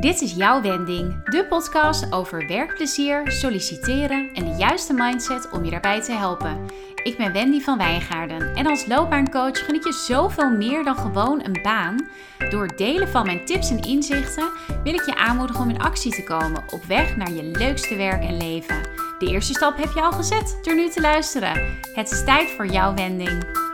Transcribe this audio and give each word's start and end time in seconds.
Dit 0.00 0.20
is 0.20 0.32
jouw 0.32 0.60
wending, 0.60 1.24
de 1.24 1.46
podcast 1.48 2.12
over 2.12 2.46
werkplezier, 2.46 3.32
solliciteren 3.32 4.30
en 4.32 4.44
de 4.44 4.54
juiste 4.58 4.92
mindset 4.92 5.50
om 5.50 5.64
je 5.64 5.70
daarbij 5.70 6.02
te 6.02 6.12
helpen. 6.12 6.66
Ik 7.02 7.16
ben 7.16 7.32
Wendy 7.32 7.60
van 7.60 7.78
Wijngaarden 7.78 8.54
en 8.54 8.66
als 8.66 8.86
loopbaancoach 8.86 9.64
geniet 9.64 9.84
je 9.84 9.92
zoveel 9.92 10.50
meer 10.50 10.84
dan 10.84 10.96
gewoon 10.96 11.44
een 11.44 11.62
baan. 11.62 12.08
Door 12.50 12.76
delen 12.76 13.08
van 13.08 13.26
mijn 13.26 13.44
tips 13.44 13.70
en 13.70 13.82
inzichten 13.82 14.50
wil 14.84 14.94
ik 14.94 15.04
je 15.04 15.16
aanmoedigen 15.16 15.62
om 15.62 15.70
in 15.70 15.82
actie 15.82 16.12
te 16.12 16.24
komen 16.24 16.62
op 16.70 16.84
weg 16.84 17.16
naar 17.16 17.32
je 17.32 17.42
leukste 17.42 17.96
werk 17.96 18.22
en 18.22 18.36
leven. 18.36 18.80
De 19.18 19.26
eerste 19.26 19.54
stap 19.54 19.76
heb 19.76 19.92
je 19.94 20.02
al 20.02 20.12
gezet 20.12 20.58
door 20.62 20.74
nu 20.74 20.88
te 20.88 21.00
luisteren. 21.00 21.78
Het 21.94 22.10
is 22.10 22.24
tijd 22.24 22.48
voor 22.48 22.66
jouw 22.66 22.94
wending. 22.94 23.68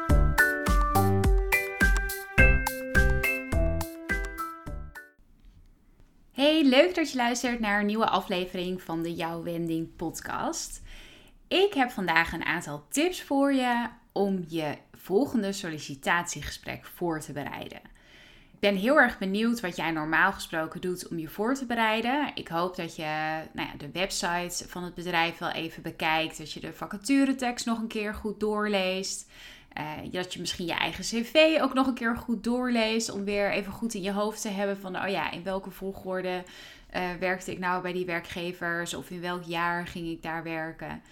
Leuk 6.67 6.95
dat 6.95 7.11
je 7.11 7.17
luistert 7.17 7.61
naar 7.61 7.81
een 7.81 7.87
nieuwe 7.87 8.09
aflevering 8.09 8.83
van 8.83 9.03
de 9.03 9.15
Jouw 9.15 9.43
Wending 9.43 9.97
podcast. 9.97 10.83
Ik 11.49 11.75
heb 11.75 11.91
vandaag 11.91 12.33
een 12.33 12.45
aantal 12.45 12.87
tips 12.89 13.23
voor 13.23 13.53
je 13.53 13.87
om 14.13 14.45
je 14.49 14.77
volgende 14.93 15.53
sollicitatiegesprek 15.53 16.85
voor 16.85 17.21
te 17.21 17.33
bereiden. 17.33 17.81
Ik 18.53 18.61
ben 18.61 18.77
heel 18.77 19.01
erg 19.01 19.19
benieuwd 19.19 19.61
wat 19.61 19.77
jij 19.77 19.91
normaal 19.91 20.33
gesproken 20.33 20.81
doet 20.81 21.09
om 21.09 21.19
je 21.19 21.29
voor 21.29 21.55
te 21.55 21.67
bereiden. 21.67 22.31
Ik 22.35 22.49
hoop 22.49 22.77
dat 22.77 22.97
je 22.97 23.43
nou 23.53 23.69
ja, 23.69 23.77
de 23.79 23.91
website 23.93 24.69
van 24.69 24.85
het 24.85 24.95
bedrijf 24.95 25.39
wel 25.39 25.51
even 25.51 25.83
bekijkt, 25.83 26.39
dat 26.39 26.53
je 26.53 26.61
de 26.61 26.73
vacaturetekst 26.73 27.67
nog 27.67 27.79
een 27.79 27.87
keer 27.87 28.15
goed 28.15 28.41
doorleest. 28.41 29.31
Uh, 29.79 30.13
dat 30.13 30.33
je 30.35 30.41
misschien 30.41 30.67
je 30.67 30.73
eigen 30.73 31.05
cv 31.05 31.59
ook 31.61 31.75
nog 31.75 31.87
een 31.87 31.95
keer 31.95 32.17
goed 32.17 32.45
doorleest. 32.45 33.11
Om 33.11 33.25
weer 33.25 33.51
even 33.51 33.73
goed 33.73 33.95
in 33.95 34.03
je 34.03 34.13
hoofd 34.13 34.43
te 34.43 34.49
hebben 34.49 34.79
van, 34.79 35.03
oh 35.03 35.09
ja, 35.09 35.31
in 35.31 35.43
welke 35.43 35.71
volgorde 35.71 36.43
uh, 36.97 37.03
werkte 37.21 37.53
ik 37.53 37.59
nou 37.59 37.83
bij 37.83 37.93
die 37.93 38.07
werkgevers? 38.07 38.95
Of 38.95 39.11
in 39.11 39.21
welk 39.21 39.43
jaar 39.43 39.87
ging 39.87 40.09
ik 40.09 40.23
daar 40.23 40.43
werken? 40.43 41.03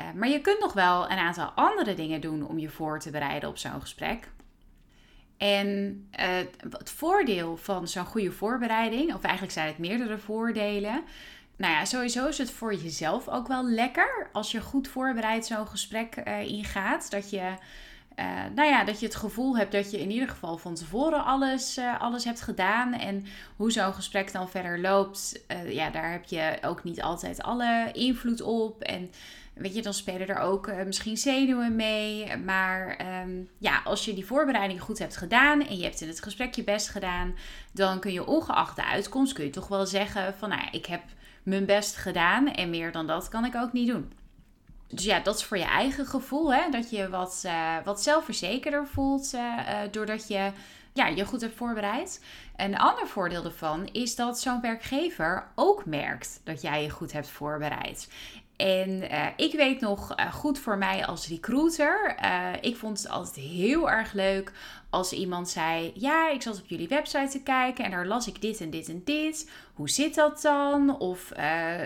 Uh, 0.00 0.06
maar 0.14 0.28
je 0.28 0.40
kunt 0.40 0.60
nog 0.60 0.72
wel 0.72 1.10
een 1.10 1.18
aantal 1.18 1.50
andere 1.54 1.94
dingen 1.94 2.20
doen 2.20 2.46
om 2.46 2.58
je 2.58 2.68
voor 2.68 3.00
te 3.00 3.10
bereiden 3.10 3.48
op 3.48 3.58
zo'n 3.58 3.80
gesprek. 3.80 4.28
En 5.36 6.08
het 6.70 6.90
voordeel 6.90 7.56
van 7.56 7.88
zo'n 7.88 8.04
goede 8.04 8.32
voorbereiding, 8.32 9.14
of 9.14 9.22
eigenlijk 9.22 9.52
zijn 9.52 9.66
het 9.66 9.78
meerdere 9.78 10.18
voordelen. 10.18 11.04
Nou 11.58 11.72
ja, 11.72 11.84
sowieso 11.84 12.26
is 12.26 12.38
het 12.38 12.50
voor 12.50 12.74
jezelf 12.74 13.28
ook 13.28 13.48
wel 13.48 13.64
lekker 13.64 14.28
als 14.32 14.50
je 14.50 14.60
goed 14.60 14.88
voorbereid 14.88 15.46
zo'n 15.46 15.66
gesprek 15.66 16.14
ingaat. 16.46 17.10
Dat 17.10 17.30
je 17.30 17.52
uh, 18.18 18.24
nou 18.54 18.68
ja, 18.68 18.84
dat 18.84 19.00
je 19.00 19.06
het 19.06 19.14
gevoel 19.14 19.56
hebt 19.56 19.72
dat 19.72 19.90
je 19.90 20.00
in 20.00 20.10
ieder 20.10 20.28
geval 20.28 20.56
van 20.56 20.74
tevoren 20.74 21.24
alles, 21.24 21.78
uh, 21.78 22.00
alles 22.00 22.24
hebt 22.24 22.40
gedaan. 22.40 22.92
En 22.92 23.26
hoe 23.56 23.72
zo'n 23.72 23.94
gesprek 23.94 24.32
dan 24.32 24.50
verder 24.50 24.80
loopt, 24.80 25.40
uh, 25.52 25.72
ja, 25.72 25.90
daar 25.90 26.12
heb 26.12 26.24
je 26.24 26.58
ook 26.62 26.84
niet 26.84 27.02
altijd 27.02 27.42
alle 27.42 27.88
invloed 27.92 28.40
op. 28.40 28.82
En 28.82 29.10
weet 29.54 29.74
je, 29.74 29.82
dan 29.82 29.94
spelen 29.94 30.28
er 30.28 30.38
ook 30.38 30.72
misschien 30.86 31.16
zenuwen 31.16 31.76
mee. 31.76 32.36
Maar 32.36 33.00
um, 33.22 33.48
ja, 33.58 33.80
als 33.84 34.04
je 34.04 34.14
die 34.14 34.26
voorbereiding 34.26 34.80
goed 34.80 34.98
hebt 34.98 35.16
gedaan 35.16 35.66
en 35.66 35.76
je 35.76 35.84
hebt 35.84 36.00
in 36.00 36.08
het 36.08 36.22
gesprek 36.22 36.54
je 36.54 36.64
best 36.64 36.88
gedaan, 36.88 37.34
dan 37.72 38.00
kun 38.00 38.12
je 38.12 38.26
ongeacht 38.26 38.76
de 38.76 38.84
uitkomst, 38.84 39.32
kun 39.32 39.44
je 39.44 39.50
toch 39.50 39.68
wel 39.68 39.86
zeggen 39.86 40.34
van 40.34 40.48
nou, 40.48 40.62
ik 40.70 40.86
heb 40.86 41.02
mijn 41.48 41.66
best 41.66 41.96
gedaan 41.96 42.52
en 42.52 42.70
meer 42.70 42.92
dan 42.92 43.06
dat 43.06 43.28
kan 43.28 43.44
ik 43.44 43.54
ook 43.54 43.72
niet 43.72 43.88
doen. 43.88 44.12
Dus 44.88 45.04
ja, 45.04 45.20
dat 45.20 45.36
is 45.36 45.44
voor 45.44 45.58
je 45.58 45.64
eigen 45.64 46.06
gevoel. 46.06 46.54
Hè? 46.54 46.70
Dat 46.70 46.90
je 46.90 47.08
wat, 47.08 47.42
uh, 47.46 47.76
wat 47.84 48.02
zelfverzekerder 48.02 48.86
voelt 48.86 49.32
uh, 49.34 49.40
uh, 49.40 49.78
doordat 49.90 50.28
je 50.28 50.50
ja, 50.92 51.06
je 51.06 51.24
goed 51.24 51.40
hebt 51.40 51.56
voorbereid. 51.56 52.24
Een 52.56 52.78
ander 52.78 53.06
voordeel 53.06 53.44
ervan 53.44 53.86
is 53.86 54.16
dat 54.16 54.40
zo'n 54.40 54.60
werkgever 54.60 55.48
ook 55.54 55.84
merkt 55.84 56.40
dat 56.44 56.62
jij 56.62 56.82
je 56.82 56.90
goed 56.90 57.12
hebt 57.12 57.28
voorbereid. 57.28 58.08
En 58.58 58.90
uh, 58.90 59.26
ik 59.36 59.52
weet 59.52 59.80
nog 59.80 60.18
uh, 60.18 60.32
goed 60.32 60.58
voor 60.58 60.78
mij 60.78 61.06
als 61.06 61.28
recruiter. 61.28 62.16
Uh, 62.24 62.48
ik 62.60 62.76
vond 62.76 62.98
het 62.98 63.08
altijd 63.10 63.36
heel 63.36 63.90
erg 63.90 64.12
leuk 64.12 64.52
als 64.90 65.12
iemand 65.12 65.48
zei: 65.48 65.92
Ja, 65.94 66.30
ik 66.30 66.42
zat 66.42 66.60
op 66.60 66.68
jullie 66.68 66.88
website 66.88 67.28
te 67.30 67.42
kijken 67.42 67.84
en 67.84 67.90
daar 67.90 68.06
las 68.06 68.26
ik 68.26 68.40
dit 68.40 68.60
en 68.60 68.70
dit 68.70 68.88
en 68.88 69.02
dit. 69.04 69.50
Hoe 69.74 69.90
zit 69.90 70.14
dat 70.14 70.42
dan? 70.42 70.98
Of 70.98 71.32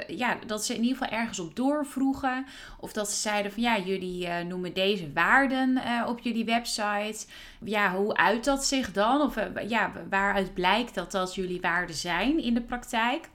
ja, 0.06 0.38
dat 0.46 0.64
ze 0.64 0.74
in 0.74 0.82
ieder 0.82 0.96
geval 0.96 1.18
ergens 1.18 1.38
op 1.38 1.56
doorvroegen. 1.56 2.46
Of 2.80 2.92
dat 2.92 3.10
ze 3.10 3.16
zeiden: 3.16 3.52
van 3.52 3.62
ja, 3.62 3.78
jullie 3.78 4.28
noemen 4.28 4.74
deze 4.74 5.12
waarden 5.12 5.80
op 6.06 6.18
jullie 6.18 6.44
website. 6.44 7.26
Ja, 7.64 7.94
hoe 7.94 8.16
uit 8.16 8.44
dat 8.44 8.64
zich 8.64 8.92
dan? 8.92 9.20
Of 9.20 9.34
ja, 9.68 9.92
waaruit 10.10 10.54
blijkt 10.54 10.94
dat 10.94 11.10
dat 11.10 11.34
jullie 11.34 11.60
waarden 11.60 11.96
zijn 11.96 12.42
in 12.42 12.54
de 12.54 12.62
praktijk? 12.62 13.28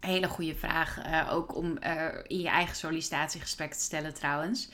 Hele 0.00 0.28
goede 0.28 0.54
vraag 0.54 1.06
uh, 1.06 1.32
ook 1.32 1.54
om 1.54 1.78
uh, 1.86 2.04
in 2.26 2.40
je 2.40 2.48
eigen 2.48 2.76
sollicitatiegesprek 2.76 3.72
te 3.72 3.80
stellen 3.80 4.14
trouwens. 4.14 4.68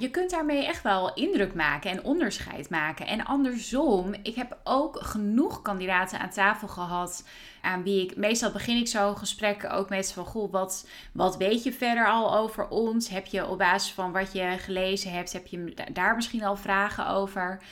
Je 0.00 0.10
kunt 0.10 0.30
daarmee 0.30 0.66
echt 0.66 0.82
wel 0.82 1.14
indruk 1.14 1.54
maken 1.54 1.90
en 1.90 2.04
onderscheid 2.04 2.70
maken. 2.70 3.06
En 3.06 3.24
andersom, 3.24 4.14
ik 4.22 4.34
heb 4.34 4.56
ook 4.64 4.98
genoeg 5.00 5.62
kandidaten 5.62 6.20
aan 6.20 6.30
tafel 6.30 6.68
gehad 6.68 7.24
aan 7.62 7.82
wie 7.82 8.04
ik... 8.04 8.16
Meestal 8.16 8.52
begin 8.52 8.76
ik 8.76 8.88
zo'n 8.88 9.16
gesprek 9.16 9.72
ook 9.72 9.88
met 9.88 10.12
van... 10.12 10.24
Goh, 10.24 10.52
wat, 10.52 10.88
wat 11.12 11.36
weet 11.36 11.62
je 11.62 11.72
verder 11.72 12.08
al 12.08 12.36
over 12.36 12.68
ons? 12.68 13.08
Heb 13.08 13.26
je 13.26 13.46
op 13.46 13.58
basis 13.58 13.92
van 13.92 14.12
wat 14.12 14.32
je 14.32 14.56
gelezen 14.58 15.12
hebt, 15.12 15.32
heb 15.32 15.46
je 15.46 15.74
daar 15.92 16.14
misschien 16.14 16.44
al 16.44 16.56
vragen 16.56 17.08
over? 17.08 17.62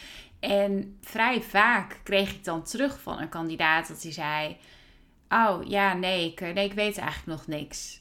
En 0.41 0.99
vrij 1.03 1.43
vaak 1.43 2.01
kreeg 2.03 2.31
ik 2.31 2.45
dan 2.45 2.63
terug 2.63 3.01
van 3.01 3.21
een 3.21 3.29
kandidaat 3.29 3.89
dat 3.89 4.03
hij 4.03 4.13
zei... 4.13 4.57
Oh 5.29 5.59
ja, 5.65 5.95
nee 5.95 6.31
ik, 6.31 6.41
nee, 6.41 6.65
ik 6.65 6.73
weet 6.73 6.99
eigenlijk 6.99 7.39
nog 7.39 7.47
niks. 7.47 8.01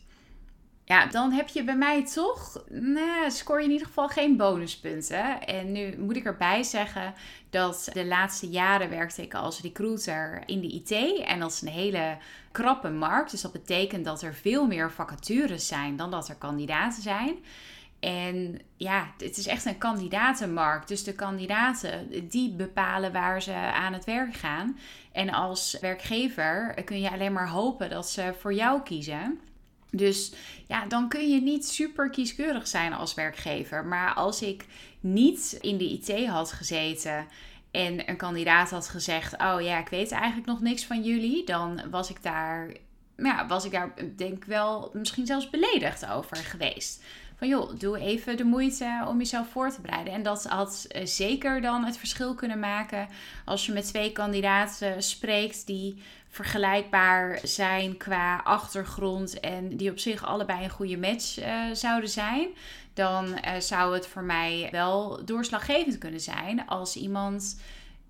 Ja, 0.86 1.06
dan 1.06 1.32
heb 1.32 1.48
je 1.48 1.64
bij 1.64 1.76
mij 1.76 2.06
toch, 2.06 2.64
nou, 2.70 3.32
scoor 3.32 3.60
je 3.60 3.66
in 3.66 3.72
ieder 3.72 3.88
geval 3.88 4.08
geen 4.08 4.38
bonuspunten. 4.38 5.48
En 5.48 5.72
nu 5.72 5.98
moet 5.98 6.16
ik 6.16 6.26
erbij 6.26 6.64
zeggen 6.64 7.14
dat 7.50 7.90
de 7.94 8.06
laatste 8.06 8.50
jaren 8.50 8.90
werkte 8.90 9.22
ik 9.22 9.34
als 9.34 9.62
recruiter 9.62 10.44
in 10.46 10.62
de 10.62 10.68
IT. 10.68 10.92
En 11.26 11.40
dat 11.40 11.52
is 11.52 11.62
een 11.62 11.68
hele 11.68 12.18
krappe 12.52 12.90
markt. 12.90 13.32
Dus 13.32 13.42
dat 13.42 13.52
betekent 13.52 14.06
dat 14.06 14.22
er 14.22 14.34
veel 14.34 14.68
meer 14.68 14.92
vacatures 14.92 15.68
zijn 15.68 15.96
dan 15.96 16.12
dat 16.12 16.28
er 16.28 16.36
kandidaten 16.36 17.02
zijn. 17.02 17.36
En 18.06 18.62
ja, 18.78 19.14
het 19.18 19.38
is 19.38 19.48
echt 19.48 19.66
een 19.66 19.78
kandidatenmarkt. 19.78 20.88
Dus 20.88 21.04
de 21.04 21.14
kandidaten 21.14 22.28
die 22.30 22.52
bepalen 22.52 23.12
waar 23.12 23.42
ze 23.42 23.54
aan 23.54 23.94
het 23.94 24.06
werk 24.06 24.34
gaan. 24.34 24.78
En 25.12 25.30
als 25.30 25.78
werkgever 25.82 26.84
kun 26.84 27.02
je 27.02 27.12
alleen 27.12 27.34
maar 27.34 27.50
hopen 27.50 27.90
dat 27.90 28.10
ze 28.10 28.34
voor 28.40 28.54
jou 28.54 28.82
kiezen. 28.82 29.40
Dus 29.92 30.34
ja, 30.68 30.86
dan 30.86 31.10
kun 31.10 31.30
je 31.30 31.42
niet 31.42 31.68
super 31.68 32.10
kieskeurig 32.10 32.68
zijn 32.68 32.94
als 32.94 33.14
werkgever. 33.14 33.86
Maar 33.86 34.14
als 34.14 34.42
ik 34.42 34.66
niet 35.00 35.58
in 35.62 35.78
de 35.78 35.90
IT 35.90 36.28
had 36.28 36.52
gezeten 36.52 37.28
en 37.72 38.10
een 38.10 38.18
kandidaat 38.18 38.70
had 38.70 38.88
gezegd: 38.88 39.34
Oh 39.34 39.62
ja, 39.62 39.80
ik 39.80 39.90
weet 39.90 40.12
eigenlijk 40.12 40.48
nog 40.48 40.62
niks 40.62 40.86
van 40.86 41.04
jullie, 41.04 41.46
dan 41.46 41.82
was 41.90 42.10
ik 42.10 42.24
daar, 42.24 42.72
ja, 43.18 43.48
was 43.48 43.66
ik 43.66 43.72
daar 43.72 43.94
denk 44.16 44.34
ik 44.34 44.44
wel 44.44 44.90
misschien 44.94 45.26
zelfs 45.26 45.50
beledigd 45.50 46.06
over 46.06 46.38
geweest 46.38 47.04
van 47.36 47.48
joh, 47.48 47.80
doe 47.80 48.00
even 48.00 48.38
de 48.38 48.44
moeite 48.44 49.06
om 49.08 49.18
jezelf 49.18 49.50
voor 49.50 49.70
te 49.72 49.82
bereiden. 49.82 50.14
En 50.14 50.24
dat 50.24 50.44
had 50.44 50.86
eh, 50.90 51.06
zeker 51.06 51.62
dan 51.62 51.84
het 51.84 51.98
verschil 51.98 52.36
kunnen 52.36 52.60
maken 52.60 53.08
als 53.46 53.66
je 53.66 53.72
met 53.72 53.88
twee 53.88 54.12
kandidaten 54.12 55.04
spreekt 55.04 55.68
die 55.68 56.02
vergelijkbaar 56.30 57.40
zijn 57.44 57.98
qua 57.98 58.42
achtergrond 58.44 59.40
en 59.40 59.78
die 59.78 59.92
op 59.92 60.00
zich 60.00 60.26
allebei 60.26 60.64
een 60.64 60.70
goede 60.70 60.98
match 60.98 61.40
uh, 61.40 61.64
zouden 61.74 62.10
zijn, 62.10 62.48
dan 62.94 63.26
uh, 63.28 63.60
zou 63.60 63.94
het 63.94 64.08
voor 64.08 64.24
mij 64.24 64.68
wel 64.72 65.26
doorslaggevend 65.26 65.98
kunnen 65.98 66.20
zijn 66.20 66.68
als 66.68 66.96
iemand 66.96 67.60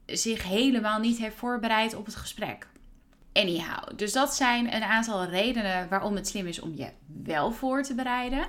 zich 0.06 0.44
helemaal 0.44 1.00
niet 1.00 1.18
heeft 1.18 1.36
voorbereid 1.36 1.96
op 1.96 2.06
het 2.06 2.16
gesprek. 2.16 2.68
Anyhow, 3.34 3.90
dus 3.96 4.14
dat 4.14 4.36
zijn 4.36 4.76
een 4.76 4.84
aantal 4.84 5.26
redenen 5.26 5.90
waarom 5.90 6.16
het 6.16 6.28
slim 6.28 6.48
is 6.48 6.60
om 6.60 6.74
je 6.76 6.90
wel 7.24 7.52
voor 7.52 7.84
te 7.84 7.96
bereiden. 7.96 8.48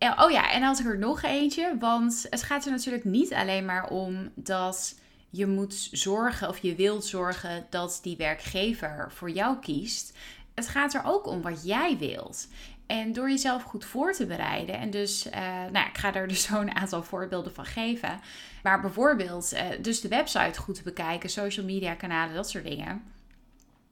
Oh 0.00 0.30
ja, 0.30 0.50
en 0.50 0.60
dan 0.60 0.68
had 0.68 0.78
ik 0.78 0.86
er 0.86 0.98
nog 0.98 1.22
eentje. 1.22 1.76
Want 1.78 2.26
het 2.30 2.42
gaat 2.42 2.64
er 2.64 2.70
natuurlijk 2.70 3.04
niet 3.04 3.34
alleen 3.34 3.64
maar 3.64 3.88
om 3.88 4.30
dat 4.34 4.94
je 5.30 5.46
moet 5.46 5.88
zorgen 5.92 6.48
of 6.48 6.58
je 6.58 6.74
wilt 6.74 7.04
zorgen 7.04 7.66
dat 7.70 7.98
die 8.02 8.16
werkgever 8.16 9.12
voor 9.12 9.30
jou 9.30 9.58
kiest. 9.58 10.16
Het 10.54 10.68
gaat 10.68 10.94
er 10.94 11.04
ook 11.04 11.26
om 11.26 11.42
wat 11.42 11.64
jij 11.64 11.98
wilt. 11.98 12.48
En 12.86 13.12
door 13.12 13.30
jezelf 13.30 13.62
goed 13.62 13.84
voor 13.84 14.12
te 14.12 14.26
bereiden. 14.26 14.78
En 14.78 14.90
dus, 14.90 15.26
uh, 15.26 15.32
nou, 15.72 15.88
ik 15.88 15.98
ga 15.98 16.14
er 16.14 16.28
dus 16.28 16.42
zo'n 16.48 16.76
aantal 16.76 17.02
voorbeelden 17.02 17.54
van 17.54 17.66
geven. 17.66 18.20
Maar 18.62 18.80
bijvoorbeeld, 18.80 19.52
uh, 19.52 19.60
dus 19.80 20.00
de 20.00 20.08
website 20.08 20.60
goed 20.60 20.74
te 20.74 20.82
bekijken, 20.82 21.30
social 21.30 21.66
media 21.66 21.94
kanalen, 21.94 22.34
dat 22.34 22.50
soort 22.50 22.64
dingen. 22.64 23.02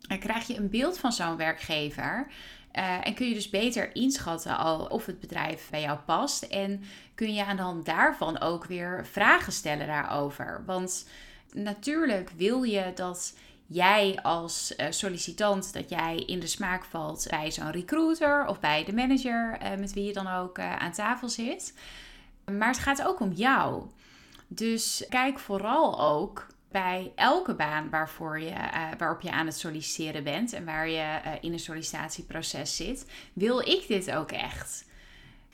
Dan 0.01 0.19
krijg 0.19 0.47
je 0.47 0.57
een 0.57 0.71
beeld 0.71 0.99
van 0.99 1.13
zo'n 1.13 1.37
werkgever. 1.37 2.27
Uh, 2.73 3.07
en 3.07 3.15
kun 3.15 3.29
je 3.29 3.35
dus 3.35 3.51
beter 3.51 3.95
inschatten 3.95 4.59
al 4.59 4.85
of 4.87 5.07
het 5.07 5.21
bedrijf 5.21 5.71
bij 5.71 5.81
jou 5.81 5.99
past. 5.99 6.43
En 6.43 6.83
kun 7.15 7.35
je 7.35 7.45
aan 7.45 7.57
de 7.57 7.63
hand 7.63 7.87
daarvan 7.87 8.41
ook 8.41 8.65
weer 8.65 9.07
vragen 9.07 9.53
stellen 9.53 9.87
daarover. 9.87 10.63
Want 10.67 11.09
natuurlijk 11.53 12.31
wil 12.37 12.63
je 12.63 12.93
dat 12.95 13.37
jij 13.67 14.19
als 14.23 14.75
uh, 14.77 14.87
sollicitant 14.91 15.73
dat 15.73 15.91
jij 15.91 16.17
in 16.17 16.41
de 16.41 16.47
smaak 16.47 16.85
valt 16.85 17.27
bij 17.31 17.51
zo'n 17.51 17.71
recruiter 17.71 18.47
of 18.47 18.61
bij 18.61 18.85
de 18.85 18.95
manager 18.95 19.59
uh, 19.63 19.79
met 19.79 19.93
wie 19.93 20.05
je 20.05 20.13
dan 20.13 20.27
ook 20.27 20.59
aan 20.59 20.93
tafel 20.93 21.29
zit. 21.29 21.75
Maar 22.59 22.69
het 22.69 22.79
gaat 22.79 23.07
ook 23.07 23.21
om 23.21 23.33
jou. 23.33 23.83
Dus 24.49 25.05
kijk 25.09 25.39
vooral 25.39 26.01
ook 26.01 26.47
bij 26.71 27.13
elke 27.15 27.55
baan 27.55 27.91
waarvoor 27.91 28.41
je, 28.41 28.55
waarop 28.99 29.21
je 29.21 29.31
aan 29.31 29.47
het 29.47 29.59
solliciteren 29.59 30.25
bent 30.25 30.53
en 30.53 30.65
waar 30.65 30.89
je 30.89 31.21
in 31.41 31.53
een 31.53 31.59
sollicitatieproces 31.59 32.77
zit. 32.77 33.07
Wil 33.33 33.61
ik 33.61 33.85
dit 33.89 34.11
ook 34.11 34.33
echt? 34.33 34.87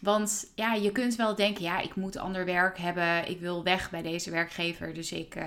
Want 0.01 0.47
ja, 0.55 0.75
je 0.75 0.93
kunt 0.93 1.17
wel 1.17 1.35
denken, 1.35 1.63
ja, 1.63 1.81
ik 1.81 1.95
moet 1.95 2.17
ander 2.17 2.45
werk 2.45 2.79
hebben. 2.79 3.29
Ik 3.29 3.41
wil 3.41 3.63
weg 3.63 3.91
bij 3.91 4.03
deze 4.03 4.31
werkgever. 4.31 4.95
Dus 4.95 5.13
ik, 5.13 5.37
uh, 5.37 5.45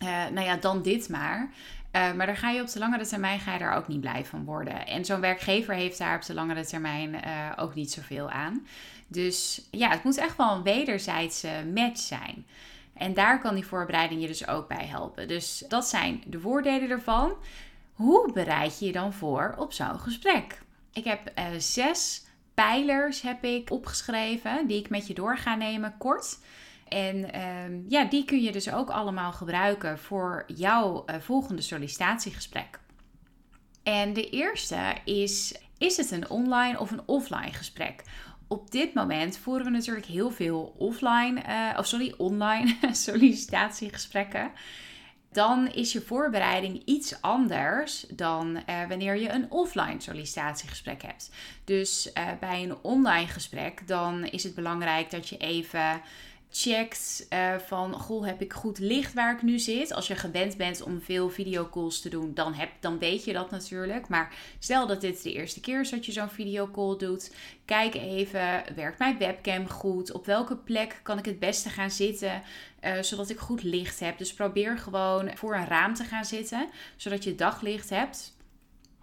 nou 0.00 0.40
ja, 0.40 0.56
dan 0.56 0.82
dit 0.82 1.08
maar. 1.08 1.50
Maar 1.92 2.26
daar 2.26 2.36
ga 2.36 2.50
je 2.50 2.60
op 2.60 2.72
de 2.72 2.78
langere 2.78 3.06
termijn 3.06 3.40
ga 3.40 3.52
je 3.52 3.58
daar 3.58 3.76
ook 3.76 3.88
niet 3.88 4.00
blij 4.00 4.24
van 4.24 4.44
worden. 4.44 4.86
En 4.86 5.04
zo'n 5.04 5.20
werkgever 5.20 5.74
heeft 5.74 5.98
daar 5.98 6.16
op 6.16 6.24
de 6.24 6.34
langere 6.34 6.66
termijn 6.66 7.20
ook 7.56 7.74
niet 7.74 7.90
zoveel 7.90 8.30
aan. 8.30 8.66
Dus 9.06 9.62
ja, 9.70 9.90
het 9.90 10.04
moet 10.04 10.16
echt 10.16 10.36
wel 10.36 10.54
een 10.54 10.62
wederzijdse 10.62 11.48
match 11.74 12.00
zijn. 12.00 12.46
En 13.02 13.14
daar 13.14 13.40
kan 13.40 13.54
die 13.54 13.66
voorbereiding 13.66 14.20
je 14.20 14.26
dus 14.26 14.46
ook 14.48 14.68
bij 14.68 14.86
helpen. 14.86 15.28
Dus 15.28 15.64
dat 15.68 15.86
zijn 15.86 16.22
de 16.26 16.40
voordelen 16.40 16.90
ervan. 16.90 17.34
Hoe 17.92 18.32
bereid 18.32 18.78
je 18.78 18.86
je 18.86 18.92
dan 18.92 19.12
voor 19.12 19.54
op 19.58 19.72
zo'n 19.72 19.98
gesprek? 19.98 20.62
Ik 20.92 21.04
heb 21.04 21.32
zes 21.58 22.24
pijlers 22.54 23.22
heb 23.22 23.44
ik 23.44 23.70
opgeschreven, 23.70 24.66
die 24.66 24.78
ik 24.78 24.90
met 24.90 25.06
je 25.06 25.14
door 25.14 25.38
ga 25.38 25.54
nemen 25.54 25.94
kort. 25.98 26.38
En 26.88 27.32
ehm, 27.32 27.80
ja, 27.88 28.04
die 28.04 28.24
kun 28.24 28.42
je 28.42 28.52
dus 28.52 28.72
ook 28.72 28.90
allemaal 28.90 29.32
gebruiken 29.32 29.98
voor 29.98 30.44
jouw 30.46 31.04
uh, 31.06 31.16
volgende 31.20 31.62
sollicitatiegesprek. 31.62 32.80
En 33.82 34.12
de 34.12 34.30
eerste 34.30 34.94
is: 35.04 35.54
is 35.78 35.96
het 35.96 36.10
een 36.10 36.30
online 36.30 36.78
of 36.78 36.90
een 36.90 37.02
offline 37.06 37.52
gesprek? 37.52 38.02
Op 38.52 38.70
dit 38.70 38.94
moment 38.94 39.38
voeren 39.38 39.64
we 39.64 39.70
natuurlijk 39.70 40.06
heel 40.06 40.30
veel 40.30 40.74
offline, 40.78 41.42
uh, 41.48 41.78
of 41.78 41.86
sorry, 41.86 42.14
online 42.16 42.76
sollicitatiegesprekken 42.92 44.50
dan 45.32 45.68
is 45.72 45.92
je 45.92 46.00
voorbereiding 46.00 46.82
iets 46.84 47.20
anders 47.20 48.06
dan 48.08 48.56
uh, 48.56 48.88
wanneer 48.88 49.16
je 49.16 49.30
een 49.30 49.50
offline 49.50 50.00
sollicitatiegesprek 50.00 51.02
hebt. 51.02 51.30
Dus 51.64 52.10
uh, 52.18 52.28
bij 52.40 52.62
een 52.62 52.76
online 52.82 53.26
gesprek, 53.26 53.86
dan 53.86 54.24
is 54.24 54.42
het 54.42 54.54
belangrijk 54.54 55.10
dat 55.10 55.28
je 55.28 55.36
even 55.36 56.00
checkt 56.54 57.26
uh, 57.32 57.54
van, 57.66 57.94
goh, 57.94 58.26
heb 58.26 58.40
ik 58.40 58.52
goed 58.52 58.78
licht 58.78 59.14
waar 59.14 59.34
ik 59.34 59.42
nu 59.42 59.58
zit? 59.58 59.92
Als 59.92 60.06
je 60.06 60.14
gewend 60.14 60.56
bent 60.56 60.82
om 60.82 61.00
veel 61.00 61.30
videocalls 61.30 62.00
te 62.00 62.08
doen, 62.08 62.34
dan, 62.34 62.54
heb, 62.54 62.70
dan 62.80 62.98
weet 62.98 63.24
je 63.24 63.32
dat 63.32 63.50
natuurlijk. 63.50 64.08
Maar 64.08 64.34
stel 64.58 64.86
dat 64.86 65.00
dit 65.00 65.22
de 65.22 65.32
eerste 65.32 65.60
keer 65.60 65.80
is 65.80 65.90
dat 65.90 66.06
je 66.06 66.12
zo'n 66.12 66.28
videocall 66.28 66.96
doet. 66.96 67.34
Kijk 67.64 67.94
even, 67.94 68.62
werkt 68.74 68.98
mijn 68.98 69.18
webcam 69.18 69.68
goed? 69.68 70.12
Op 70.12 70.26
welke 70.26 70.56
plek 70.56 71.00
kan 71.02 71.18
ik 71.18 71.24
het 71.24 71.38
beste 71.38 71.68
gaan 71.68 71.90
zitten? 71.90 72.42
Uh, 72.84 73.02
zodat 73.02 73.30
ik 73.30 73.38
goed 73.38 73.62
licht 73.62 74.00
heb. 74.00 74.18
Dus 74.18 74.34
probeer 74.34 74.78
gewoon 74.78 75.30
voor 75.36 75.54
een 75.54 75.66
raam 75.66 75.94
te 75.94 76.04
gaan 76.04 76.24
zitten, 76.24 76.68
zodat 76.96 77.24
je 77.24 77.34
daglicht 77.34 77.90
hebt. 77.90 78.36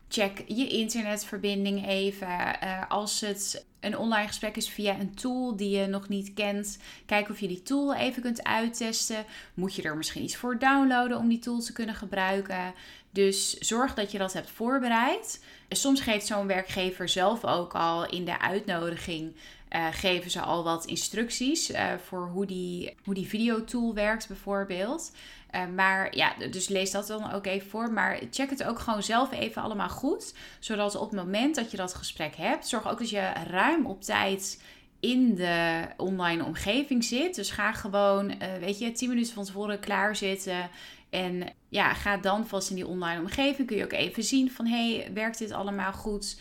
Check 0.07 0.43
je 0.47 0.67
internetverbinding 0.67 1.87
even. 1.87 2.27
Uh, 2.27 2.83
als 2.89 3.21
het 3.21 3.65
een 3.79 3.97
online 3.97 4.27
gesprek 4.27 4.55
is 4.55 4.69
via 4.69 4.99
een 4.99 5.15
tool 5.15 5.55
die 5.55 5.77
je 5.77 5.87
nog 5.87 6.09
niet 6.09 6.33
kent, 6.33 6.77
kijk 7.05 7.29
of 7.29 7.39
je 7.39 7.47
die 7.47 7.61
tool 7.61 7.95
even 7.95 8.21
kunt 8.21 8.43
uittesten. 8.43 9.25
Moet 9.53 9.75
je 9.75 9.81
er 9.81 9.97
misschien 9.97 10.23
iets 10.23 10.35
voor 10.35 10.59
downloaden 10.59 11.17
om 11.17 11.27
die 11.27 11.39
tool 11.39 11.59
te 11.59 11.73
kunnen 11.73 11.95
gebruiken? 11.95 12.73
Dus 13.11 13.57
zorg 13.57 13.93
dat 13.93 14.11
je 14.11 14.17
dat 14.17 14.33
hebt 14.33 14.49
voorbereid. 14.49 15.43
Soms 15.69 16.01
geeft 16.01 16.25
zo'n 16.25 16.47
werkgever 16.47 17.09
zelf 17.09 17.45
ook 17.45 17.75
al 17.75 18.09
in 18.09 18.25
de 18.25 18.39
uitnodiging 18.39 19.35
uh, 19.75 19.87
geven 19.91 20.31
ze 20.31 20.41
al 20.41 20.63
wat 20.63 20.85
instructies 20.85 21.71
uh, 21.71 21.93
voor 22.05 22.27
hoe 22.27 22.45
die, 22.45 22.95
hoe 23.03 23.13
die 23.13 23.27
videotool 23.27 23.93
werkt, 23.93 24.27
bijvoorbeeld. 24.27 25.11
Uh, 25.55 25.61
maar 25.75 26.15
ja, 26.15 26.33
dus 26.51 26.67
lees 26.67 26.91
dat 26.91 27.07
dan 27.07 27.31
ook 27.31 27.45
even 27.45 27.69
voor. 27.69 27.91
Maar 27.91 28.19
check 28.31 28.49
het 28.49 28.63
ook 28.63 28.79
gewoon 28.79 29.03
zelf 29.03 29.31
even 29.31 29.61
allemaal 29.61 29.89
goed. 29.89 30.33
Zodat 30.59 30.95
op 30.95 31.11
het 31.11 31.19
moment 31.19 31.55
dat 31.55 31.71
je 31.71 31.77
dat 31.77 31.93
gesprek 31.93 32.35
hebt, 32.35 32.67
zorg 32.67 32.89
ook 32.89 32.99
dat 32.99 33.09
je 33.09 33.31
ruim 33.47 33.85
op 33.85 34.01
tijd 34.01 34.61
in 34.99 35.35
de 35.35 35.87
online 35.97 36.45
omgeving 36.45 37.03
zit. 37.03 37.35
Dus 37.35 37.51
ga 37.51 37.71
gewoon, 37.71 38.33
weet 38.59 38.79
je, 38.79 38.91
10 38.91 39.09
minuten 39.09 39.33
van 39.33 39.45
tevoren 39.45 39.79
klaarzitten. 39.79 40.69
En 41.09 41.53
ja, 41.69 41.93
ga 41.93 42.17
dan 42.17 42.47
vast 42.47 42.69
in 42.69 42.75
die 42.75 42.87
online 42.87 43.21
omgeving. 43.21 43.67
Kun 43.67 43.77
je 43.77 43.83
ook 43.83 43.91
even 43.91 44.23
zien 44.23 44.51
van, 44.51 44.65
hey, 44.65 45.11
werkt 45.13 45.37
dit 45.37 45.51
allemaal 45.51 45.93
goed? 45.93 46.37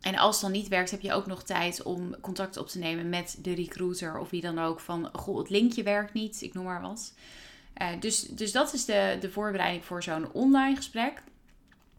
En 0.00 0.16
als 0.16 0.34
het 0.34 0.44
dan 0.44 0.52
niet 0.52 0.68
werkt, 0.68 0.90
heb 0.90 1.00
je 1.00 1.12
ook 1.12 1.26
nog 1.26 1.42
tijd 1.42 1.82
om 1.82 2.20
contact 2.20 2.56
op 2.56 2.68
te 2.68 2.78
nemen 2.78 3.08
met 3.08 3.38
de 3.42 3.54
recruiter 3.54 4.18
of 4.18 4.30
wie 4.30 4.40
dan 4.40 4.58
ook. 4.58 4.80
Van, 4.80 5.10
goh, 5.12 5.38
het 5.38 5.50
linkje 5.50 5.82
werkt 5.82 6.12
niet, 6.12 6.42
ik 6.42 6.54
noem 6.54 6.64
maar 6.64 6.80
wat. 6.80 7.12
Uh, 7.82 7.88
dus, 8.00 8.20
dus 8.20 8.52
dat 8.52 8.72
is 8.72 8.84
de, 8.84 9.16
de 9.20 9.30
voorbereiding 9.30 9.84
voor 9.84 10.02
zo'n 10.02 10.32
online 10.32 10.76
gesprek. 10.76 11.22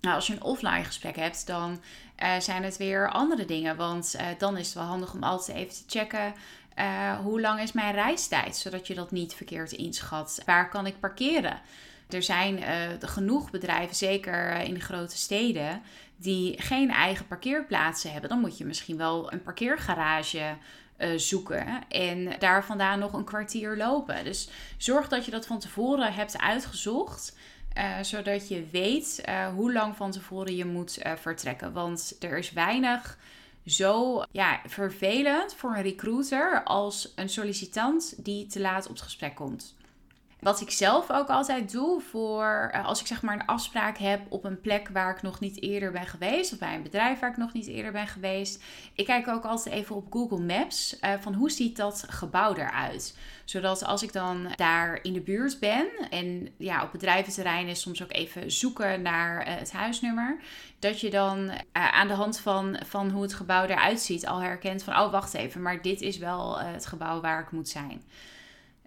Nou, 0.02 0.16
als 0.16 0.28
je 0.28 0.34
een 0.34 0.42
offline 0.42 0.84
gesprek 0.84 1.16
hebt, 1.16 1.48
dan 1.48 1.82
uh, 2.24 2.40
zijn 2.40 2.64
het 2.64 2.78
weer 2.78 3.12
andere 3.12 3.46
dingen. 3.46 3.76
Want 3.76 4.16
uh, 4.16 4.28
dan 4.38 4.58
is 4.58 4.66
het 4.66 4.76
wel 4.76 4.84
handig 4.84 5.14
om 5.14 5.24
altijd 5.24 5.58
even 5.58 5.76
te 5.76 5.84
checken. 5.88 6.34
hoe 7.24 7.42
lang 7.42 7.60
is 7.60 7.72
mijn 7.72 7.94
reistijd? 7.94 8.58
Zodat 8.58 8.88
je 8.88 8.96
dat 8.96 9.12
niet 9.12 9.34
verkeerd 9.34 9.72
inschat. 9.72 10.42
Waar 10.46 10.70
kan 10.70 10.86
ik 10.86 11.00
parkeren? 11.00 11.62
Er 12.10 12.24
zijn 12.24 12.64
genoeg 13.00 13.52
bedrijven, 13.52 13.96
zeker 13.96 14.62
in 14.62 14.74
de 14.74 14.80
grote 14.80 15.18
steden, 15.18 15.82
die 16.16 16.62
geen 16.62 16.92
eigen 16.92 17.28
parkeerplaatsen 17.28 18.12
hebben, 18.12 18.30
dan 18.30 18.40
moet 18.40 18.58
je 18.58 18.66
misschien 18.66 18.98
wel 18.98 19.34
een 19.34 19.42
parkeergarage 19.42 20.56
uh, 20.98 21.10
zoeken 21.16 21.88
en 21.90 22.40
daar 22.40 22.66
vandaan 22.66 23.00
nog 23.00 23.14
een 23.14 23.24
kwartier 23.24 23.78
lopen. 23.78 24.24
Dus 24.24 24.50
zorg 24.78 25.08
dat 25.08 25.26
je 25.26 25.32
dat 25.32 25.46
van 25.46 25.60
tevoren 25.60 26.14
hebt 26.14 26.40
uitgezocht. 26.40 27.38
Zodat 28.02 28.48
je 28.48 28.68
weet 28.72 29.24
hoe 29.56 29.74
lang 29.74 29.96
van 29.96 30.12
tevoren 30.12 30.56
je 30.56 30.66
moet 30.66 31.00
vertrekken. 31.16 31.74
Want 31.74 32.16
er 32.20 32.38
is 32.38 32.52
weinig 32.52 33.18
zo 33.66 34.24
ja, 34.32 34.62
vervelend 34.66 35.54
voor 35.54 35.76
een 35.76 35.82
recruiter 35.82 36.64
als 36.64 37.14
een 37.16 37.30
sollicitant 37.30 38.26
die 38.26 38.48
te 38.48 38.60
laat 38.60 38.86
op 38.86 38.92
het 38.92 39.02
gesprek 39.02 39.36
komt. 39.36 39.76
Wat 40.40 40.62
ik 40.62 40.72
zelf 40.72 41.12
ook 41.12 41.28
altijd 41.28 41.72
doe 41.72 42.02
voor 42.02 42.70
eh, 42.74 42.86
als 42.86 43.00
ik 43.00 43.08
zeg 43.08 43.22
maar 43.22 43.34
een 43.34 43.46
afspraak 43.46 43.98
heb 43.98 44.22
op 44.30 44.44
een 44.44 44.62
plek 44.62 44.90
waar 44.90 45.16
ik 45.16 45.22
nog 45.22 45.40
niet 45.40 45.62
eerder 45.62 45.92
ben 45.92 46.06
geweest, 46.06 46.54
of 46.54 46.60
bij 46.60 46.76
een 46.76 46.84
bedrijf 46.84 47.20
waar 47.20 47.30
ik 47.30 47.38
nog 47.38 47.54
niet 47.54 47.68
eerder 47.68 47.92
ben 47.92 48.08
geweest. 48.08 48.64
Ik 48.94 49.06
kijk 49.06 49.28
ook 49.28 49.44
altijd 49.44 49.76
even 49.76 49.96
op 49.96 50.06
Google 50.10 50.40
Maps 50.40 50.98
uh, 51.02 51.14
van 51.20 51.34
hoe 51.34 51.52
ziet 51.52 51.78
dat 51.78 52.06
gebouw 52.10 52.54
eruit. 52.54 53.18
Zodat 53.46 53.84
als 53.84 54.04
ik 54.04 54.14
dan 54.14 54.48
daar 54.56 55.00
in 55.02 55.14
de 55.14 55.22
buurt 55.22 55.60
ben 55.60 55.88
en 56.10 56.50
ja, 56.58 56.84
op 56.84 56.92
bedrijventerrein 56.92 57.68
is 57.68 57.82
soms 57.82 58.04
ook 58.04 58.14
even 58.14 58.52
zoeken 58.52 59.02
naar 59.02 59.48
uh, 59.48 59.56
het 59.56 59.72
huisnummer. 59.72 60.40
Dat 60.80 61.00
je 61.00 61.10
dan 61.10 61.52
aan 61.72 62.08
de 62.08 62.14
hand 62.14 62.40
van, 62.40 62.80
van 62.86 63.10
hoe 63.10 63.22
het 63.22 63.34
gebouw 63.34 63.66
eruit 63.66 64.00
ziet 64.02 64.28
al 64.28 64.42
herkent 64.42 64.84
van 64.84 65.00
oh 65.00 65.12
wacht 65.12 65.34
even, 65.34 65.62
maar 65.62 65.82
dit 65.82 66.02
is 66.02 66.18
wel 66.18 66.60
het 66.60 66.86
gebouw 66.86 67.22
waar 67.22 67.42
ik 67.42 67.52
moet 67.52 67.70
zijn. 67.70 68.02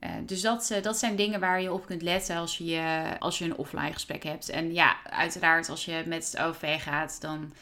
Uh, 0.04 0.11
dus 0.26 0.40
dat, 0.40 0.71
uh, 0.73 0.82
dat 0.82 0.99
zijn 0.99 1.16
dingen 1.16 1.40
waar 1.40 1.62
je 1.62 1.73
op 1.73 1.87
kunt 1.87 2.02
letten 2.02 2.37
als 2.37 2.59
je, 2.59 3.04
als 3.18 3.38
je 3.38 3.44
een 3.44 3.56
offline 3.56 3.92
gesprek 3.92 4.23
hebt. 4.23 4.49
En 4.49 4.73
ja, 4.73 4.97
uiteraard 5.04 5.68
als 5.68 5.85
je 5.85 6.02
met 6.06 6.30
het 6.30 6.42
OV 6.42 6.82
gaat, 6.82 7.21
dan 7.21 7.52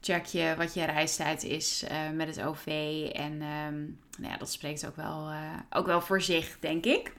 check 0.00 0.24
je 0.24 0.54
wat 0.56 0.74
je 0.74 0.84
reistijd 0.84 1.42
is 1.42 1.84
uh, 1.84 2.10
met 2.10 2.36
het 2.36 2.42
OV. 2.42 2.66
En 3.12 3.32
um, 3.32 4.00
nou 4.18 4.32
ja, 4.32 4.36
dat 4.36 4.52
spreekt 4.52 4.86
ook 4.86 4.96
wel, 4.96 5.32
ook 5.70 5.86
wel 5.86 6.00
voor 6.00 6.22
zich, 6.22 6.58
denk 6.60 6.84
ik. 6.84 7.12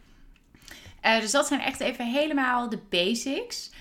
dus 1.02 1.32
dat 1.32 1.48
zijn 1.48 1.62
echt 1.62 1.80
even 1.80 2.12
helemaal 2.12 2.70
de 2.70 2.80
basics. 2.90 3.72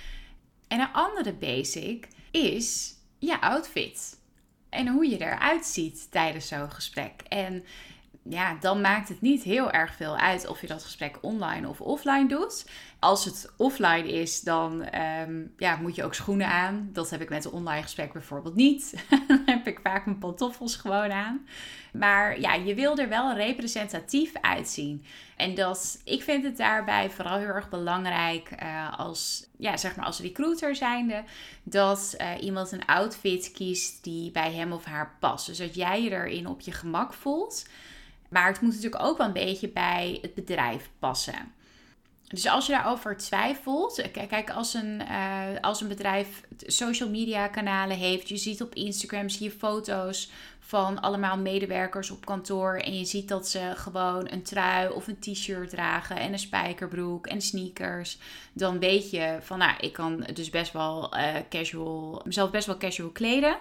En 0.69 0.81
een 0.81 0.93
andere 0.93 1.33
basic 1.33 2.09
is 2.31 2.95
je 3.19 3.41
outfit. 3.41 4.19
En 4.69 4.89
hoe 4.89 5.11
je 5.11 5.19
eruit 5.19 5.67
ziet 5.67 6.11
tijdens 6.11 6.49
zo'n 6.49 6.71
gesprek. 6.71 7.23
En 7.29 7.65
ja, 8.29 8.57
dan 8.61 8.81
maakt 8.81 9.09
het 9.09 9.21
niet 9.21 9.43
heel 9.43 9.71
erg 9.71 9.95
veel 9.95 10.17
uit 10.17 10.47
of 10.49 10.61
je 10.61 10.67
dat 10.67 10.83
gesprek 10.83 11.19
online 11.21 11.69
of 11.69 11.81
offline 11.81 12.29
doet. 12.29 12.67
Als 12.99 13.25
het 13.25 13.53
offline 13.57 14.13
is, 14.13 14.41
dan 14.41 14.83
ehm, 14.83 15.45
ja, 15.57 15.77
moet 15.77 15.95
je 15.95 16.05
ook 16.05 16.15
schoenen 16.15 16.49
aan. 16.49 16.89
Dat 16.93 17.11
heb 17.11 17.21
ik 17.21 17.29
met 17.29 17.45
een 17.45 17.51
online 17.51 17.83
gesprek 17.83 18.13
bijvoorbeeld 18.13 18.55
niet. 18.55 19.05
dan 19.29 19.43
heb 19.47 19.67
ik 19.67 19.81
vaak 19.83 20.05
mijn 20.05 20.19
pantoffels 20.19 20.77
gewoon 20.77 21.11
aan. 21.11 21.47
Maar 21.93 22.41
ja, 22.41 22.55
je 22.55 22.75
wil 22.75 22.99
er 22.99 23.09
wel 23.09 23.35
representatief 23.35 24.33
uitzien. 24.41 25.05
En 25.37 25.55
dat, 25.55 26.01
ik 26.05 26.23
vind 26.23 26.45
het 26.45 26.57
daarbij 26.57 27.11
vooral 27.11 27.39
heel 27.39 27.49
erg 27.49 27.69
belangrijk 27.69 28.51
uh, 28.63 28.99
als, 28.99 29.47
ja, 29.59 29.77
zeg 29.77 29.97
maar 29.97 30.07
als 30.07 30.21
recruiter 30.21 30.77
zijnde, 30.77 31.25
dat 31.63 32.15
uh, 32.21 32.43
iemand 32.43 32.73
een 32.73 32.87
outfit 32.87 33.53
kiest 33.53 34.05
die 34.05 34.31
bij 34.31 34.53
hem 34.53 34.73
of 34.73 34.85
haar 34.85 35.17
past. 35.21 35.47
Dus 35.47 35.59
dat 35.59 35.75
jij 35.75 36.03
je 36.03 36.11
erin 36.11 36.47
op 36.47 36.61
je 36.61 36.73
gemak 36.73 37.13
voelt. 37.13 37.65
Maar 38.29 38.47
het 38.47 38.61
moet 38.61 38.75
natuurlijk 38.75 39.03
ook 39.03 39.19
wel 39.19 39.27
een 39.27 39.33
beetje 39.33 39.69
bij 39.69 40.19
het 40.23 40.35
bedrijf 40.35 40.91
passen. 40.99 41.55
Dus 42.29 42.47
als 42.47 42.67
je 42.67 42.73
daarover 42.73 43.17
twijfelt, 43.17 44.03
kijk, 44.29 44.51
als 44.51 44.75
een, 44.75 45.03
uh, 45.11 45.61
als 45.61 45.81
een 45.81 45.89
bedrijf 45.89 46.41
social 46.57 47.09
media 47.09 47.49
kanalen 47.49 47.97
heeft, 47.97 48.29
je 48.29 48.37
ziet 48.37 48.63
op 48.63 48.75
Instagram 48.75 49.29
zie 49.29 49.45
je 49.45 49.51
foto's 49.51 50.31
van 50.61 51.01
allemaal 51.01 51.39
medewerkers 51.39 52.11
op 52.11 52.25
kantoor 52.27 52.77
en 52.77 52.99
je 52.99 53.05
ziet 53.05 53.29
dat 53.29 53.49
ze 53.49 53.73
gewoon 53.75 54.29
een 54.31 54.43
trui 54.43 54.89
of 54.89 55.07
een 55.07 55.19
t-shirt 55.19 55.71
dragen 55.71 56.17
en 56.17 56.33
een 56.33 56.39
spijkerbroek 56.39 57.27
en 57.27 57.41
sneakers, 57.41 58.19
dan 58.53 58.79
weet 58.79 59.11
je 59.11 59.37
van 59.41 59.59
nou, 59.59 59.77
ik 59.81 59.93
kan 59.93 60.27
dus 60.33 60.51
best 60.51 60.73
wel 60.73 61.17
uh, 61.17 61.35
casual, 61.49 62.23
mezelf 62.25 62.51
best 62.51 62.67
wel 62.67 62.77
casual 62.77 63.11
kleden 63.11 63.59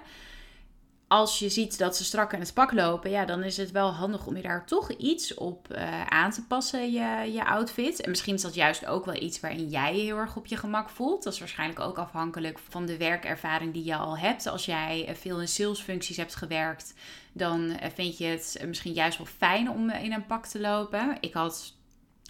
als 1.07 1.39
je 1.39 1.49
ziet 1.49 1.77
dat 1.77 1.97
ze 1.97 2.03
strak 2.03 2.33
in 2.33 2.39
het 2.39 2.53
pak 2.53 2.71
lopen, 2.71 3.09
ja, 3.09 3.25
dan 3.25 3.43
is 3.43 3.57
het 3.57 3.71
wel 3.71 3.91
handig 3.91 4.25
om 4.25 4.35
je 4.35 4.41
daar 4.41 4.65
toch 4.65 4.91
iets 4.91 5.33
op 5.33 5.67
uh, 5.71 6.05
aan 6.05 6.31
te 6.31 6.45
passen, 6.45 6.91
je, 6.91 7.31
je 7.31 7.45
outfit. 7.45 8.01
En 8.01 8.09
misschien 8.09 8.33
is 8.33 8.41
dat 8.41 8.55
juist 8.55 8.85
ook 8.85 9.05
wel 9.05 9.21
iets 9.21 9.39
waarin 9.39 9.69
jij 9.69 9.95
je 9.95 10.01
heel 10.01 10.17
erg 10.17 10.35
op 10.35 10.45
je 10.45 10.57
gemak 10.57 10.89
voelt. 10.89 11.23
Dat 11.23 11.33
is 11.33 11.39
waarschijnlijk 11.39 11.79
ook 11.79 11.97
afhankelijk 11.97 12.59
van 12.69 12.85
de 12.85 12.97
werkervaring 12.97 13.73
die 13.73 13.83
je 13.83 13.95
al 13.95 14.17
hebt. 14.17 14.47
Als 14.47 14.65
jij 14.65 15.05
eh, 15.07 15.15
veel 15.15 15.41
in 15.41 15.47
salesfuncties 15.47 16.17
hebt 16.17 16.35
gewerkt, 16.35 16.93
dan 17.31 17.69
eh, 17.69 17.89
vind 17.93 18.17
je 18.17 18.25
het 18.25 18.63
misschien 18.65 18.93
juist 18.93 19.17
wel 19.17 19.27
fijn 19.37 19.69
om 19.69 19.89
in 19.89 20.13
een 20.13 20.25
pak 20.25 20.45
te 20.45 20.59
lopen. 20.59 21.17
Ik 21.19 21.33
had 21.33 21.73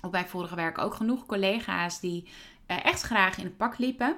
op 0.02 0.12
mijn 0.12 0.28
vorige 0.28 0.56
werk 0.56 0.78
ook 0.78 0.94
genoeg 0.94 1.26
collega's 1.26 2.00
die 2.00 2.28
echt 2.66 3.02
graag 3.02 3.38
in 3.38 3.46
een 3.46 3.56
pak 3.56 3.78
liepen. 3.78 4.18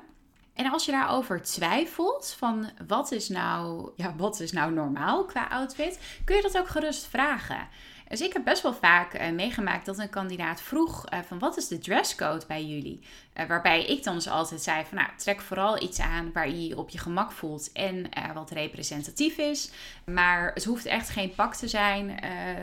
En 0.58 0.72
als 0.72 0.86
je 0.86 0.92
daarover 0.92 1.42
twijfelt 1.42 2.36
van 2.38 2.70
wat 2.88 3.12
is 3.12 3.30
nou, 3.30 3.90
ja, 3.96 4.14
wat 4.16 4.40
is 4.40 4.52
nou 4.52 4.74
normaal 4.74 5.26
qua 5.26 5.48
outfit, 5.48 6.00
kun 6.26 6.36
je 6.36 6.42
dat 6.42 6.58
ook 6.58 6.68
gerust 6.68 7.08
vragen. 7.08 7.68
Dus 8.08 8.22
ik 8.22 8.34
heb 8.34 8.44
best 8.44 8.62
wel 8.62 8.74
vaak 8.74 9.14
uh, 9.14 9.30
meegemaakt 9.30 9.86
dat 9.86 10.00
een 10.00 10.10
kandidaat 10.10 10.62
vroeg 10.62 11.14
uh, 11.14 11.20
van 11.28 11.40
wat 11.40 11.58
is 11.58 11.68
de 11.68 11.78
dresscode 11.78 12.46
bij 12.48 12.66
jullie? 12.66 13.00
Uh, 13.40 13.46
waarbij 13.46 13.86
ik 13.86 14.04
dan 14.04 14.14
dus 14.16 14.30
altijd 14.30 14.62
zei 14.62 14.86
van 14.86 14.98
nou 14.98 15.10
trek 15.16 15.42
vooral 15.42 15.82
iets 15.82 16.00
aan 16.00 16.32
waar 16.34 16.50
je 16.50 16.68
je 16.68 16.78
op 16.78 16.90
je 16.90 16.98
gemak 16.98 17.32
voelt 17.32 17.72
en 17.72 18.10
wat 18.34 18.52
representatief 18.52 19.38
is. 19.38 19.72
Maar 20.06 20.52
het 20.54 20.64
hoeft 20.64 20.86
echt 20.86 21.10
geen 21.10 21.36
pak 21.36 21.56
te 21.56 21.68
zijn. 21.68 22.20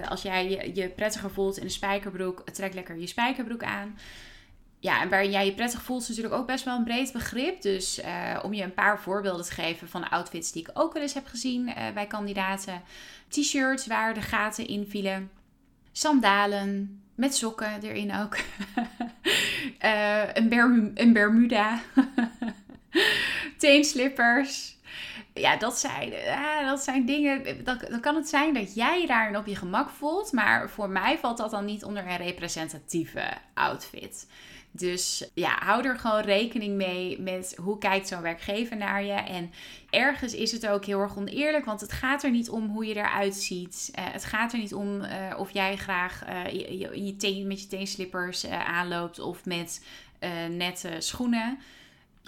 als 0.09 0.23
jij 0.23 0.71
je 0.75 0.89
prettiger 0.89 1.31
voelt 1.31 1.57
in 1.57 1.65
een 1.65 1.71
spijkerbroek, 1.71 2.43
trek 2.53 2.75
lekker 2.75 2.97
je 2.97 3.07
spijkerbroek 3.07 3.63
aan 3.63 3.97
ja, 4.85 5.01
en 5.01 5.09
waar 5.09 5.27
jij 5.27 5.45
je 5.45 5.55
prettig 5.55 5.83
voelt 5.83 6.03
is 6.03 6.09
natuurlijk 6.09 6.35
ook 6.35 6.47
best 6.47 6.65
wel 6.65 6.77
een 6.77 6.85
breed 6.85 7.13
begrip. 7.13 7.63
Dus 7.63 7.99
uh, 7.99 8.39
om 8.43 8.55
je 8.55 8.63
een 8.63 8.75
paar 8.75 9.01
voorbeelden 9.01 9.45
te 9.45 9.53
geven 9.53 9.89
van 9.89 10.09
outfits 10.09 10.53
die 10.53 10.63
ik 10.63 10.71
ook 10.75 10.93
wel 10.93 11.03
eens 11.03 11.15
heb 11.15 11.27
gezien 11.27 11.69
uh, 11.69 11.75
bij 11.95 12.07
kandidaten. 12.07 12.83
T-shirts 13.29 13.87
waar 13.87 14.15
de 14.15 14.21
gaten 14.21 14.67
in 14.67 14.87
vielen. 14.89 15.31
Sandalen 15.93 17.03
met 17.15 17.35
sokken 17.35 17.83
erin 17.83 18.15
ook. 18.15 18.37
uh, 19.85 20.35
een, 20.39 20.49
berm 20.49 20.91
een 20.95 21.13
Bermuda. 21.13 21.81
Teenslippers. 23.59 24.77
Ja, 25.35 25.57
dat 25.57 25.79
zijn, 25.79 26.13
dat 26.65 26.83
zijn 26.83 27.07
dingen. 27.07 27.65
Dan, 27.65 27.79
dan 27.91 28.01
kan 28.01 28.15
het 28.15 28.29
zijn 28.29 28.55
dat 28.55 28.75
jij 28.75 29.07
daarin 29.07 29.37
op 29.37 29.47
je 29.47 29.57
gemak 29.57 29.91
voelt. 29.91 30.33
Maar 30.33 30.71
voor 30.71 30.89
mij 30.89 31.19
valt 31.19 31.37
dat 31.37 31.51
dan 31.51 31.65
niet 31.65 31.85
onder 31.85 32.07
een 32.07 32.17
representatieve 32.17 33.23
outfit. 33.55 34.27
Dus 34.77 35.31
ja, 35.35 35.59
hou 35.59 35.87
er 35.87 35.99
gewoon 35.99 36.21
rekening 36.21 36.77
mee 36.77 37.21
met 37.21 37.57
hoe 37.61 37.79
kijkt 37.79 38.09
zo'n 38.09 38.21
werkgever 38.21 38.77
naar 38.77 39.05
je. 39.05 39.13
En 39.13 39.53
ergens 39.91 40.35
is 40.35 40.53
het 40.53 40.67
ook 40.67 40.85
heel 40.85 41.01
erg 41.01 41.17
oneerlijk, 41.17 41.65
want 41.65 41.81
het 41.81 41.93
gaat 41.93 42.23
er 42.23 42.31
niet 42.31 42.51
om 42.51 42.69
hoe 42.69 42.87
je 42.87 42.95
eruit 42.95 43.35
ziet. 43.35 43.91
Uh, 43.99 44.05
het 44.13 44.25
gaat 44.25 44.53
er 44.53 44.59
niet 44.59 44.75
om 44.75 45.01
uh, 45.01 45.35
of 45.37 45.51
jij 45.51 45.77
graag 45.77 46.25
je, 46.53 47.05
je 47.05 47.17
teen, 47.17 47.47
met 47.47 47.61
je 47.61 47.67
teenslippers 47.67 48.47
aanloopt 48.47 49.19
of 49.19 49.45
met 49.45 49.85
nette 50.51 50.97
schoenen. 50.99 51.59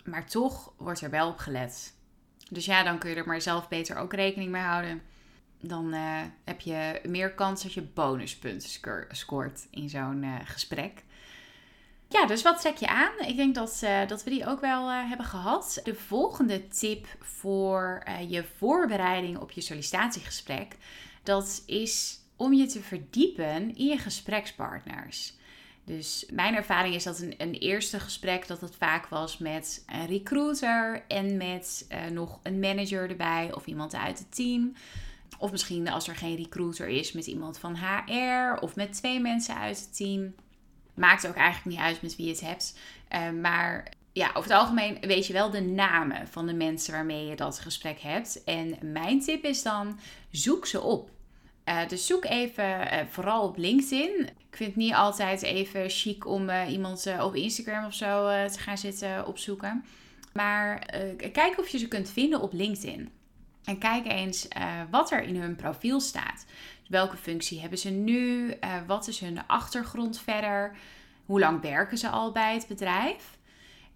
Maar 0.04 0.26
toch 0.26 0.72
wordt 0.76 1.00
er 1.00 1.10
wel 1.10 1.28
op 1.28 1.38
gelet. 1.38 1.94
Dus 2.50 2.64
ja, 2.64 2.82
dan 2.82 2.98
kun 2.98 3.10
je 3.10 3.16
er 3.16 3.26
maar 3.26 3.40
zelf 3.40 3.68
beter 3.68 3.96
ook 3.96 4.12
rekening 4.12 4.50
mee 4.50 4.62
houden. 4.62 5.02
Dan 5.60 5.92
heb 6.44 6.60
je 6.60 7.00
meer 7.08 7.32
kans 7.32 7.62
dat 7.62 7.72
je 7.72 7.82
bonuspunten 7.82 8.68
scoort 9.10 9.66
in 9.70 9.88
zo'n 9.88 10.24
gesprek. 10.44 11.04
Ja, 12.08 12.26
dus 12.26 12.42
wat 12.42 12.60
trek 12.60 12.76
je 12.76 12.88
aan? 12.88 13.12
Ik 13.26 13.36
denk 13.36 13.54
dat, 13.54 13.80
uh, 13.84 14.06
dat 14.06 14.24
we 14.24 14.30
die 14.30 14.46
ook 14.46 14.60
wel 14.60 14.90
uh, 14.90 15.08
hebben 15.08 15.26
gehad. 15.26 15.80
De 15.84 15.94
volgende 15.94 16.68
tip 16.68 17.06
voor 17.20 18.02
uh, 18.08 18.30
je 18.30 18.44
voorbereiding 18.56 19.38
op 19.38 19.50
je 19.50 19.60
sollicitatiegesprek, 19.60 20.76
dat 21.22 21.62
is 21.66 22.20
om 22.36 22.52
je 22.52 22.66
te 22.66 22.80
verdiepen 22.80 23.76
in 23.76 23.86
je 23.86 23.98
gesprekspartners. 23.98 25.34
Dus 25.84 26.26
mijn 26.32 26.54
ervaring 26.54 26.94
is 26.94 27.04
dat 27.04 27.18
een, 27.18 27.34
een 27.38 27.54
eerste 27.54 28.00
gesprek 28.00 28.46
dat 28.46 28.60
het 28.60 28.76
vaak 28.76 29.06
was 29.06 29.38
met 29.38 29.84
een 29.86 30.06
recruiter 30.06 31.04
en 31.08 31.36
met 31.36 31.86
nog 32.12 32.40
een 32.42 32.60
manager 32.60 33.10
erbij 33.10 33.54
of 33.54 33.66
iemand 33.66 33.94
uit 33.94 34.18
het 34.18 34.34
team. 34.34 34.72
Of 35.38 35.50
misschien 35.50 35.88
als 35.88 36.08
er 36.08 36.16
geen 36.16 36.36
recruiter 36.36 36.88
is, 36.88 37.12
met 37.12 37.26
iemand 37.26 37.58
van 37.58 37.76
HR 37.76 38.60
of 38.60 38.76
met 38.76 38.92
twee 38.92 39.20
mensen 39.20 39.56
uit 39.56 39.78
het 39.78 39.96
team. 39.96 40.34
Maakt 40.96 41.26
ook 41.26 41.34
eigenlijk 41.34 41.76
niet 41.76 41.86
uit 41.86 42.02
met 42.02 42.16
wie 42.16 42.26
je 42.26 42.32
het 42.32 42.40
hebt. 42.40 42.78
Uh, 43.14 43.30
maar 43.30 43.88
ja, 44.12 44.28
over 44.28 44.50
het 44.50 44.60
algemeen 44.60 44.98
weet 45.00 45.26
je 45.26 45.32
wel 45.32 45.50
de 45.50 45.60
namen 45.60 46.28
van 46.28 46.46
de 46.46 46.54
mensen 46.54 46.92
waarmee 46.92 47.26
je 47.26 47.36
dat 47.36 47.58
gesprek 47.58 48.00
hebt. 48.00 48.44
En 48.44 48.78
mijn 48.82 49.20
tip 49.20 49.44
is 49.44 49.62
dan: 49.62 49.98
zoek 50.30 50.66
ze 50.66 50.80
op. 50.80 51.10
Uh, 51.64 51.88
dus 51.88 52.06
zoek 52.06 52.24
even, 52.24 52.64
uh, 52.64 53.00
vooral 53.08 53.42
op 53.42 53.56
LinkedIn. 53.56 54.20
Ik 54.20 54.56
vind 54.56 54.68
het 54.68 54.78
niet 54.78 54.94
altijd 54.94 55.42
even 55.42 55.90
chic 55.90 56.26
om 56.26 56.50
iemand 56.50 57.06
op 57.20 57.34
Instagram 57.34 57.84
of 57.84 57.94
zo 57.94 58.28
te 58.52 58.58
gaan 58.58 58.78
zitten 58.78 59.26
opzoeken. 59.26 59.84
Maar 60.32 60.86
kijk 61.32 61.58
of 61.58 61.68
je 61.68 61.78
ze 61.78 61.88
kunt 61.88 62.10
vinden 62.10 62.40
op 62.40 62.52
LinkedIn. 62.52 63.10
En 63.66 63.78
kijk 63.78 64.06
eens 64.06 64.48
wat 64.90 65.10
er 65.10 65.22
in 65.22 65.36
hun 65.40 65.56
profiel 65.56 66.00
staat. 66.00 66.46
Welke 66.88 67.16
functie 67.16 67.60
hebben 67.60 67.78
ze 67.78 67.90
nu? 67.90 68.46
Uh, 68.46 68.74
wat 68.86 69.08
is 69.08 69.20
hun 69.20 69.46
achtergrond 69.46 70.20
verder? 70.20 70.76
Hoe 71.24 71.40
lang 71.40 71.60
werken 71.60 71.98
ze 71.98 72.08
al 72.08 72.32
bij 72.32 72.54
het 72.54 72.66
bedrijf? 72.66 73.38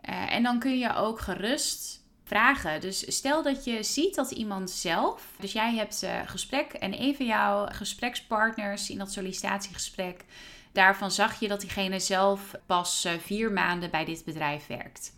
Uh, 0.08 0.32
en 0.32 0.42
dan 0.42 0.58
kun 0.58 0.78
je 0.78 0.94
ook 0.94 1.20
gerust 1.20 2.04
vragen. 2.24 2.80
Dus 2.80 3.16
stel 3.16 3.42
dat 3.42 3.64
je 3.64 3.82
ziet 3.82 4.14
dat 4.14 4.30
iemand 4.30 4.70
zelf, 4.70 5.26
dus 5.40 5.52
jij 5.52 5.74
hebt 5.74 6.06
gesprek 6.26 6.72
en 6.72 7.02
een 7.02 7.16
van 7.16 7.26
jouw 7.26 7.66
gesprekspartners 7.66 8.90
in 8.90 8.98
dat 8.98 9.12
sollicitatiegesprek, 9.12 10.24
daarvan 10.72 11.10
zag 11.10 11.40
je 11.40 11.48
dat 11.48 11.60
diegene 11.60 12.00
zelf 12.00 12.54
pas 12.66 13.08
vier 13.18 13.52
maanden 13.52 13.90
bij 13.90 14.04
dit 14.04 14.24
bedrijf 14.24 14.66
werkt. 14.66 15.12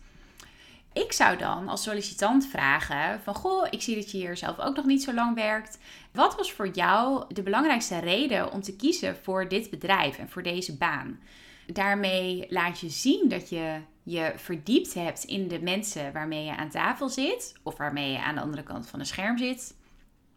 Ik 0.93 1.11
zou 1.11 1.37
dan 1.37 1.67
als 1.67 1.83
sollicitant 1.83 2.47
vragen 2.47 3.21
van 3.21 3.35
goh, 3.35 3.67
ik 3.69 3.81
zie 3.81 3.95
dat 3.95 4.11
je 4.11 4.17
hier 4.17 4.37
zelf 4.37 4.59
ook 4.59 4.75
nog 4.75 4.85
niet 4.85 5.03
zo 5.03 5.13
lang 5.13 5.35
werkt. 5.35 5.77
Wat 6.11 6.35
was 6.35 6.51
voor 6.51 6.67
jou 6.67 7.25
de 7.33 7.43
belangrijkste 7.43 7.99
reden 7.99 8.51
om 8.51 8.61
te 8.61 8.75
kiezen 8.75 9.17
voor 9.23 9.47
dit 9.47 9.69
bedrijf 9.69 10.17
en 10.17 10.29
voor 10.29 10.43
deze 10.43 10.77
baan? 10.77 11.19
Daarmee 11.67 12.45
laat 12.49 12.79
je 12.79 12.89
zien 12.89 13.29
dat 13.29 13.49
je 13.49 13.79
je 14.03 14.33
verdiept 14.35 14.93
hebt 14.93 15.23
in 15.23 15.47
de 15.47 15.59
mensen 15.61 16.13
waarmee 16.13 16.45
je 16.45 16.55
aan 16.55 16.69
tafel 16.69 17.09
zit 17.09 17.53
of 17.63 17.77
waarmee 17.77 18.11
je 18.11 18.21
aan 18.21 18.35
de 18.35 18.41
andere 18.41 18.63
kant 18.63 18.87
van 18.87 18.99
het 18.99 19.07
scherm 19.07 19.37
zit. 19.37 19.75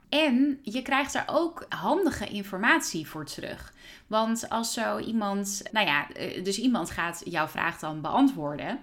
En 0.08 0.58
je 0.62 0.82
krijgt 0.82 1.12
daar 1.12 1.28
ook 1.30 1.66
handige 1.68 2.26
informatie 2.26 3.06
voor 3.06 3.24
terug. 3.24 3.72
Want 4.06 4.48
als 4.48 4.72
zo 4.72 4.98
iemand, 4.98 5.62
nou 5.72 5.86
ja, 5.86 6.10
eh, 6.12 6.44
dus 6.44 6.58
iemand 6.58 6.90
gaat 6.90 7.22
jouw 7.24 7.48
vraag 7.48 7.78
dan 7.78 8.00
beantwoorden. 8.00 8.80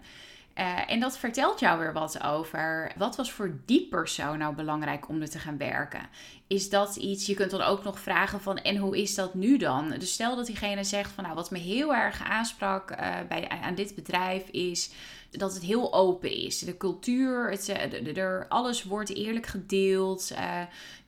Uh, 0.58 0.92
en 0.92 1.00
dat 1.00 1.18
vertelt 1.18 1.60
jou 1.60 1.80
weer 1.80 1.94
wat 1.94 2.24
over 2.24 2.92
wat 2.98 3.16
was 3.16 3.32
voor 3.32 3.56
die 3.66 3.88
persoon 3.88 4.38
nou 4.38 4.56
belangrijk 4.56 5.10
om 5.10 5.22
er 5.22 5.30
te 5.30 5.40
gaan 5.40 5.58
werken. 5.58 6.10
Is 6.48 6.70
dat 6.70 6.96
iets, 6.96 7.26
je 7.26 7.34
kunt 7.34 7.52
dan 7.52 7.62
ook 7.62 7.84
nog 7.84 8.00
vragen 8.00 8.42
van 8.42 8.58
en 8.58 8.78
hoe 8.78 9.02
is 9.02 9.16
dat 9.16 9.34
nu 9.34 9.58
dan? 9.58 9.90
Dus 9.90 10.14
stel 10.14 10.36
dat 10.36 10.46
diegene 10.46 10.84
zegt 10.84 11.12
van 11.12 11.24
nou 11.24 11.36
wat 11.36 11.52
me 11.52 11.58
heel 11.58 11.96
erg 11.96 12.24
aansprak 12.24 12.92
uh, 12.92 12.98
bij, 13.28 13.50
aan 13.50 13.76
dit 13.76 13.96
bedrijf 13.96 14.48
is 14.50 14.92
dat 15.32 15.54
het 15.54 15.64
heel 15.64 15.94
open 15.94 16.32
is. 16.32 16.60
De 16.60 16.78
cultuur, 16.78 17.50
het, 17.50 18.18
er, 18.18 18.46
alles 18.50 18.84
wordt 18.84 19.16
eerlijk 19.16 19.46
gedeeld. 19.46 20.34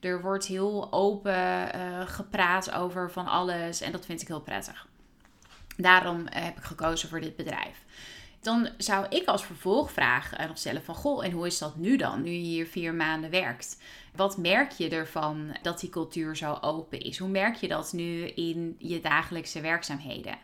er 0.00 0.22
wordt 0.22 0.46
heel 0.46 0.92
open 0.92 1.68
gepraat 2.06 2.70
over 2.70 3.10
van 3.10 3.26
alles 3.26 3.80
en 3.80 3.92
dat 3.92 4.06
vind 4.06 4.22
ik 4.22 4.28
heel 4.28 4.40
prettig. 4.40 4.86
Daarom 5.76 6.24
heb 6.30 6.56
ik 6.56 6.64
gekozen 6.64 7.08
voor 7.08 7.20
dit 7.20 7.36
bedrijf 7.36 7.84
dan 8.46 8.68
zou 8.78 9.06
ik 9.08 9.26
als 9.26 9.44
vervolgvraag 9.44 10.46
nog 10.48 10.58
stellen 10.58 10.82
van... 10.82 10.94
Goh, 10.94 11.24
en 11.24 11.30
hoe 11.30 11.46
is 11.46 11.58
dat 11.58 11.76
nu 11.76 11.96
dan, 11.96 12.22
nu 12.22 12.30
je 12.30 12.38
hier 12.38 12.66
vier 12.66 12.94
maanden 12.94 13.30
werkt? 13.30 13.78
Wat 14.14 14.36
merk 14.36 14.72
je 14.72 14.88
ervan 14.88 15.56
dat 15.62 15.80
die 15.80 15.90
cultuur 15.90 16.36
zo 16.36 16.58
open 16.60 17.00
is? 17.00 17.18
Hoe 17.18 17.28
merk 17.28 17.54
je 17.54 17.68
dat 17.68 17.92
nu 17.92 18.26
in 18.26 18.76
je 18.78 19.00
dagelijkse 19.00 19.60
werkzaamheden? 19.60 20.38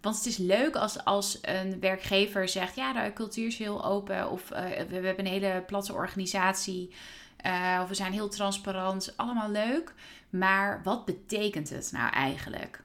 Want 0.00 0.16
het 0.16 0.26
is 0.26 0.36
leuk 0.36 0.76
als, 0.76 1.04
als 1.04 1.38
een 1.42 1.80
werkgever 1.80 2.48
zegt: 2.48 2.76
ja, 2.76 2.92
de 2.92 3.12
cultuur 3.12 3.46
is 3.46 3.58
heel 3.58 3.84
open. 3.84 4.30
Of 4.30 4.50
uh, 4.50 4.58
we, 4.88 4.94
hebben 4.94 5.18
een 5.18 5.32
hele 5.32 5.64
platte 5.66 5.92
organisatie. 5.92 6.90
Uh, 7.46 7.80
of 7.82 7.88
we 7.88 7.94
zijn 7.94 8.12
heel 8.12 8.28
transparant. 8.28 9.12
Allemaal 9.16 9.50
leuk. 9.50 9.94
Maar 10.30 10.80
wat 10.84 11.04
betekent 11.04 11.70
het 11.70 11.90
nou 11.92 12.12
eigenlijk? 12.12 12.82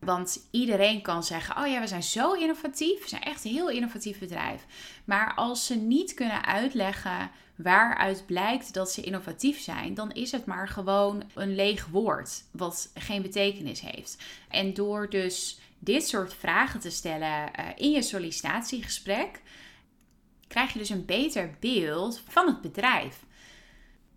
Want 0.00 0.46
iedereen 0.50 1.02
kan 1.02 1.24
zeggen: 1.24 1.56
Oh 1.56 1.66
ja, 1.66 1.80
we 1.80 1.86
zijn 1.86 2.02
zo 2.02 2.32
innovatief. 2.32 3.02
We 3.02 3.08
zijn 3.08 3.22
echt 3.22 3.44
een 3.44 3.50
heel 3.50 3.70
innovatief 3.70 4.18
bedrijf. 4.18 4.66
Maar 5.04 5.34
als 5.34 5.66
ze 5.66 5.76
niet 5.76 6.14
kunnen 6.14 6.44
uitleggen 6.44 7.30
waaruit 7.56 8.26
blijkt 8.26 8.74
dat 8.74 8.92
ze 8.92 9.02
innovatief 9.02 9.60
zijn, 9.60 9.94
dan 9.94 10.12
is 10.12 10.32
het 10.32 10.44
maar 10.46 10.68
gewoon 10.68 11.22
een 11.34 11.54
leeg 11.54 11.86
woord 11.86 12.44
wat 12.50 12.90
geen 12.94 13.22
betekenis 13.22 13.80
heeft. 13.80 14.16
En 14.48 14.74
door 14.74 15.10
dus 15.10 15.60
dit 15.78 16.08
soort 16.08 16.34
vragen 16.34 16.80
te 16.80 16.90
stellen 16.90 17.50
uh, 17.58 17.66
in 17.76 17.90
je 17.90 18.02
sollicitatiegesprek, 18.02 19.40
krijg 20.48 20.72
je 20.72 20.78
dus 20.78 20.88
een 20.88 21.04
beter 21.04 21.56
beeld 21.60 22.22
van 22.28 22.46
het 22.46 22.60
bedrijf. 22.60 23.24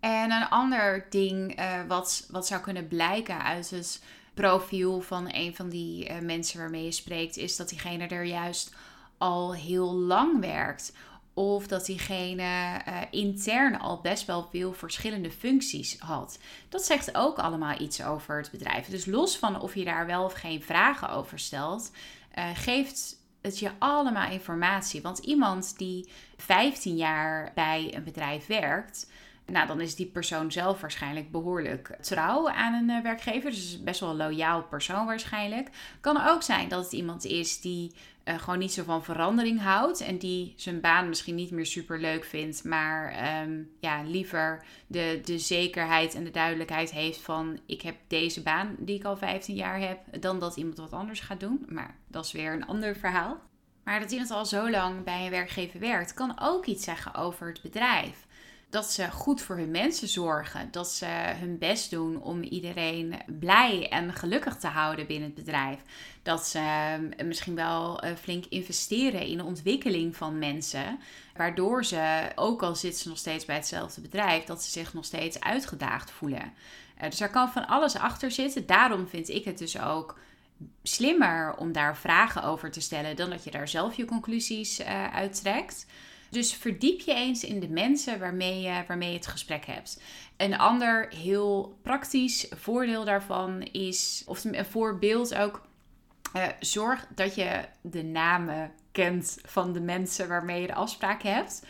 En 0.00 0.30
een 0.30 0.48
ander 0.48 1.06
ding 1.10 1.58
uh, 1.58 1.80
wat, 1.88 2.26
wat 2.30 2.46
zou 2.46 2.60
kunnen 2.60 2.88
blijken 2.88 3.42
uit 3.42 3.70
het 3.70 4.02
profiel 4.34 5.00
van 5.00 5.28
een 5.32 5.54
van 5.54 5.68
die 5.68 6.08
uh, 6.08 6.18
mensen 6.18 6.58
waarmee 6.58 6.84
je 6.84 6.92
spreekt, 6.92 7.36
is 7.36 7.56
dat 7.56 7.68
diegene 7.68 8.06
er 8.06 8.24
juist 8.24 8.74
al 9.18 9.54
heel 9.54 9.94
lang 9.94 10.40
werkt. 10.40 10.92
Of 11.34 11.66
dat 11.66 11.86
diegene 11.86 12.42
uh, 12.88 13.00
intern 13.10 13.78
al 13.78 14.00
best 14.00 14.26
wel 14.26 14.48
veel 14.50 14.72
verschillende 14.72 15.30
functies 15.30 15.98
had. 15.98 16.38
Dat 16.68 16.84
zegt 16.84 17.16
ook 17.16 17.38
allemaal 17.38 17.80
iets 17.80 18.02
over 18.04 18.36
het 18.36 18.50
bedrijf. 18.50 18.86
Dus 18.86 19.06
los 19.06 19.36
van 19.36 19.60
of 19.60 19.74
je 19.74 19.84
daar 19.84 20.06
wel 20.06 20.24
of 20.24 20.32
geen 20.32 20.62
vragen 20.62 21.10
over 21.10 21.38
stelt, 21.38 21.90
uh, 22.38 22.50
geeft 22.54 23.22
het 23.42 23.58
je 23.58 23.70
allemaal 23.78 24.30
informatie. 24.30 25.02
Want 25.02 25.18
iemand 25.18 25.78
die 25.78 26.08
15 26.36 26.96
jaar 26.96 27.52
bij 27.54 27.94
een 27.94 28.04
bedrijf 28.04 28.46
werkt, 28.46 29.10
nou, 29.46 29.66
dan 29.66 29.80
is 29.80 29.94
die 29.94 30.06
persoon 30.06 30.52
zelf 30.52 30.80
waarschijnlijk 30.80 31.30
behoorlijk 31.30 31.96
trouw 32.00 32.48
aan 32.48 32.74
een 32.74 32.96
uh, 32.96 33.02
werkgever. 33.02 33.50
Dus 33.50 33.82
best 33.82 34.00
wel 34.00 34.10
een 34.10 34.16
loyaal 34.16 34.62
persoon 34.62 35.06
waarschijnlijk. 35.06 35.68
Kan 36.00 36.26
ook 36.26 36.42
zijn 36.42 36.68
dat 36.68 36.84
het 36.84 36.92
iemand 36.92 37.24
is 37.24 37.60
die 37.60 37.92
uh, 38.24 38.38
gewoon 38.38 38.58
niet 38.58 38.72
zo 38.72 38.82
van 38.82 39.04
verandering 39.04 39.60
houdt. 39.60 40.00
En 40.00 40.18
die 40.18 40.52
zijn 40.56 40.80
baan 40.80 41.08
misschien 41.08 41.34
niet 41.34 41.50
meer 41.50 41.66
super 41.66 42.00
leuk 42.00 42.24
vindt. 42.24 42.64
Maar 42.64 43.14
um, 43.42 43.70
ja, 43.80 44.02
liever 44.02 44.64
de, 44.86 45.20
de 45.24 45.38
zekerheid 45.38 46.14
en 46.14 46.24
de 46.24 46.30
duidelijkheid 46.30 46.90
heeft 46.90 47.20
van 47.20 47.60
ik 47.66 47.82
heb 47.82 47.96
deze 48.08 48.42
baan 48.42 48.76
die 48.78 48.96
ik 48.96 49.04
al 49.04 49.16
15 49.16 49.54
jaar 49.54 49.80
heb. 49.80 49.98
Dan 50.20 50.38
dat 50.38 50.56
iemand 50.56 50.78
wat 50.78 50.92
anders 50.92 51.20
gaat 51.20 51.40
doen. 51.40 51.66
Maar 51.68 51.96
dat 52.08 52.24
is 52.24 52.32
weer 52.32 52.52
een 52.52 52.66
ander 52.66 52.96
verhaal. 52.96 53.40
Maar 53.84 54.00
dat 54.00 54.10
iemand 54.10 54.30
al 54.30 54.46
zo 54.46 54.70
lang 54.70 55.04
bij 55.04 55.24
een 55.24 55.30
werkgever 55.30 55.80
werkt, 55.80 56.14
kan 56.14 56.40
ook 56.40 56.66
iets 56.66 56.84
zeggen 56.84 57.14
over 57.14 57.46
het 57.46 57.62
bedrijf 57.62 58.23
dat 58.74 58.90
ze 58.90 59.10
goed 59.10 59.42
voor 59.42 59.56
hun 59.56 59.70
mensen 59.70 60.08
zorgen. 60.08 60.68
Dat 60.70 60.90
ze 60.90 61.06
hun 61.38 61.58
best 61.58 61.90
doen 61.90 62.22
om 62.22 62.42
iedereen 62.42 63.14
blij 63.26 63.88
en 63.88 64.12
gelukkig 64.12 64.56
te 64.56 64.66
houden 64.66 65.06
binnen 65.06 65.26
het 65.34 65.44
bedrijf. 65.44 65.80
Dat 66.22 66.46
ze 66.46 66.58
ehm, 66.58 67.26
misschien 67.26 67.54
wel 67.54 68.00
eh, 68.00 68.16
flink 68.16 68.44
investeren 68.44 69.26
in 69.26 69.36
de 69.36 69.44
ontwikkeling 69.44 70.16
van 70.16 70.38
mensen. 70.38 70.98
Waardoor 71.36 71.84
ze, 71.84 72.32
ook 72.34 72.62
al 72.62 72.74
zitten 72.74 73.00
ze 73.00 73.08
nog 73.08 73.18
steeds 73.18 73.44
bij 73.44 73.56
hetzelfde 73.56 74.00
bedrijf, 74.00 74.44
dat 74.44 74.62
ze 74.62 74.70
zich 74.70 74.94
nog 74.94 75.04
steeds 75.04 75.40
uitgedaagd 75.40 76.10
voelen. 76.10 76.52
Eh, 76.96 77.10
dus 77.10 77.20
er 77.20 77.30
kan 77.30 77.52
van 77.52 77.66
alles 77.66 77.96
achter 77.96 78.30
zitten. 78.30 78.66
Daarom 78.66 79.08
vind 79.08 79.28
ik 79.28 79.44
het 79.44 79.58
dus 79.58 79.80
ook 79.80 80.18
slimmer 80.82 81.56
om 81.56 81.72
daar 81.72 81.96
vragen 81.96 82.42
over 82.42 82.70
te 82.70 82.80
stellen 82.80 83.16
dan 83.16 83.30
dat 83.30 83.44
je 83.44 83.50
daar 83.50 83.68
zelf 83.68 83.96
je 83.96 84.04
conclusies 84.04 84.80
uh, 84.80 85.14
uittrekt. 85.14 85.86
Dus 86.34 86.54
verdiep 86.54 87.00
je 87.00 87.14
eens 87.14 87.44
in 87.44 87.60
de 87.60 87.68
mensen 87.68 88.18
waarmee 88.18 88.60
je, 88.60 88.84
waarmee 88.86 89.08
je 89.08 89.16
het 89.16 89.26
gesprek 89.26 89.66
hebt. 89.66 90.02
Een 90.36 90.58
ander 90.58 91.08
heel 91.14 91.78
praktisch 91.82 92.46
voordeel 92.50 93.04
daarvan 93.04 93.62
is, 93.62 94.22
of 94.26 94.44
een 94.44 94.64
voorbeeld 94.64 95.34
ook, 95.34 95.66
uh, 96.36 96.46
zorg 96.60 97.06
dat 97.14 97.34
je 97.34 97.64
de 97.80 98.02
namen 98.02 98.72
kent 98.92 99.38
van 99.44 99.72
de 99.72 99.80
mensen 99.80 100.28
waarmee 100.28 100.60
je 100.60 100.66
de 100.66 100.74
afspraak 100.74 101.22
hebt. 101.22 101.66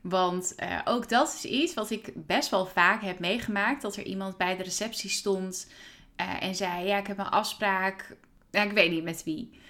Want 0.00 0.54
uh, 0.62 0.80
ook 0.84 1.08
dat 1.08 1.34
is 1.34 1.44
iets 1.44 1.74
wat 1.74 1.90
ik 1.90 2.12
best 2.14 2.50
wel 2.50 2.66
vaak 2.66 3.02
heb 3.02 3.18
meegemaakt. 3.18 3.82
Dat 3.82 3.96
er 3.96 4.04
iemand 4.04 4.36
bij 4.36 4.56
de 4.56 4.62
receptie 4.62 5.10
stond 5.10 5.70
uh, 6.20 6.42
en 6.42 6.54
zei: 6.54 6.86
Ja, 6.86 6.98
ik 6.98 7.06
heb 7.06 7.18
een 7.18 7.24
afspraak. 7.24 8.16
Ik 8.50 8.72
weet 8.72 8.90
niet 8.90 9.04
met 9.04 9.24
wie. 9.24 9.60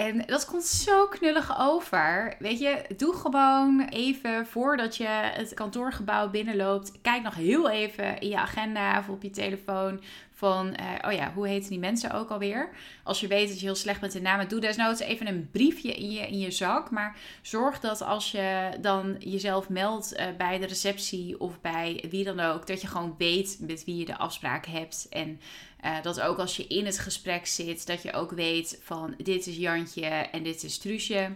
En 0.00 0.22
dat 0.26 0.44
komt 0.44 0.64
zo 0.64 1.06
knullig 1.06 1.58
over. 1.58 2.34
Weet 2.38 2.58
je, 2.58 2.84
doe 2.96 3.14
gewoon 3.14 3.80
even 3.80 4.46
voordat 4.46 4.96
je 4.96 5.06
het 5.06 5.54
kantoorgebouw 5.54 6.30
binnenloopt. 6.30 6.92
Kijk 7.02 7.22
nog 7.22 7.34
heel 7.34 7.70
even 7.70 8.18
in 8.18 8.28
je 8.28 8.38
agenda 8.38 8.98
of 8.98 9.08
op 9.08 9.22
je 9.22 9.30
telefoon. 9.30 10.00
Van, 10.40 10.66
uh, 10.66 11.08
oh 11.08 11.12
ja, 11.12 11.32
hoe 11.32 11.48
heten 11.48 11.70
die 11.70 11.78
mensen 11.78 12.12
ook 12.12 12.30
alweer? 12.30 12.70
Als 13.02 13.20
je 13.20 13.26
weet 13.26 13.48
dat 13.48 13.60
je 13.60 13.66
heel 13.66 13.74
slecht 13.74 14.00
met 14.00 14.12
de 14.12 14.20
namen 14.20 14.48
doe 14.48 14.60
desnoods 14.60 15.00
even 15.00 15.26
een 15.26 15.48
briefje 15.50 15.94
in 15.94 16.10
je, 16.10 16.20
in 16.20 16.38
je 16.38 16.50
zak. 16.50 16.90
Maar 16.90 17.16
zorg 17.42 17.80
dat 17.80 18.02
als 18.02 18.30
je 18.30 18.70
dan 18.80 19.16
jezelf 19.18 19.68
meldt 19.68 20.12
uh, 20.12 20.26
bij 20.38 20.58
de 20.58 20.66
receptie 20.66 21.40
of 21.40 21.60
bij 21.60 22.04
wie 22.10 22.24
dan 22.24 22.40
ook, 22.40 22.66
dat 22.66 22.80
je 22.80 22.86
gewoon 22.86 23.14
weet 23.18 23.58
met 23.60 23.84
wie 23.84 23.96
je 23.96 24.04
de 24.04 24.16
afspraak 24.16 24.66
hebt. 24.66 25.06
En 25.10 25.40
uh, 25.84 26.02
dat 26.02 26.20
ook 26.20 26.38
als 26.38 26.56
je 26.56 26.66
in 26.66 26.86
het 26.86 26.98
gesprek 26.98 27.46
zit, 27.46 27.86
dat 27.86 28.02
je 28.02 28.12
ook 28.12 28.30
weet 28.30 28.80
van 28.82 29.14
dit 29.16 29.46
is 29.46 29.56
Jantje 29.56 30.06
en 30.06 30.42
dit 30.42 30.62
is 30.62 30.78
Truusje. 30.78 31.30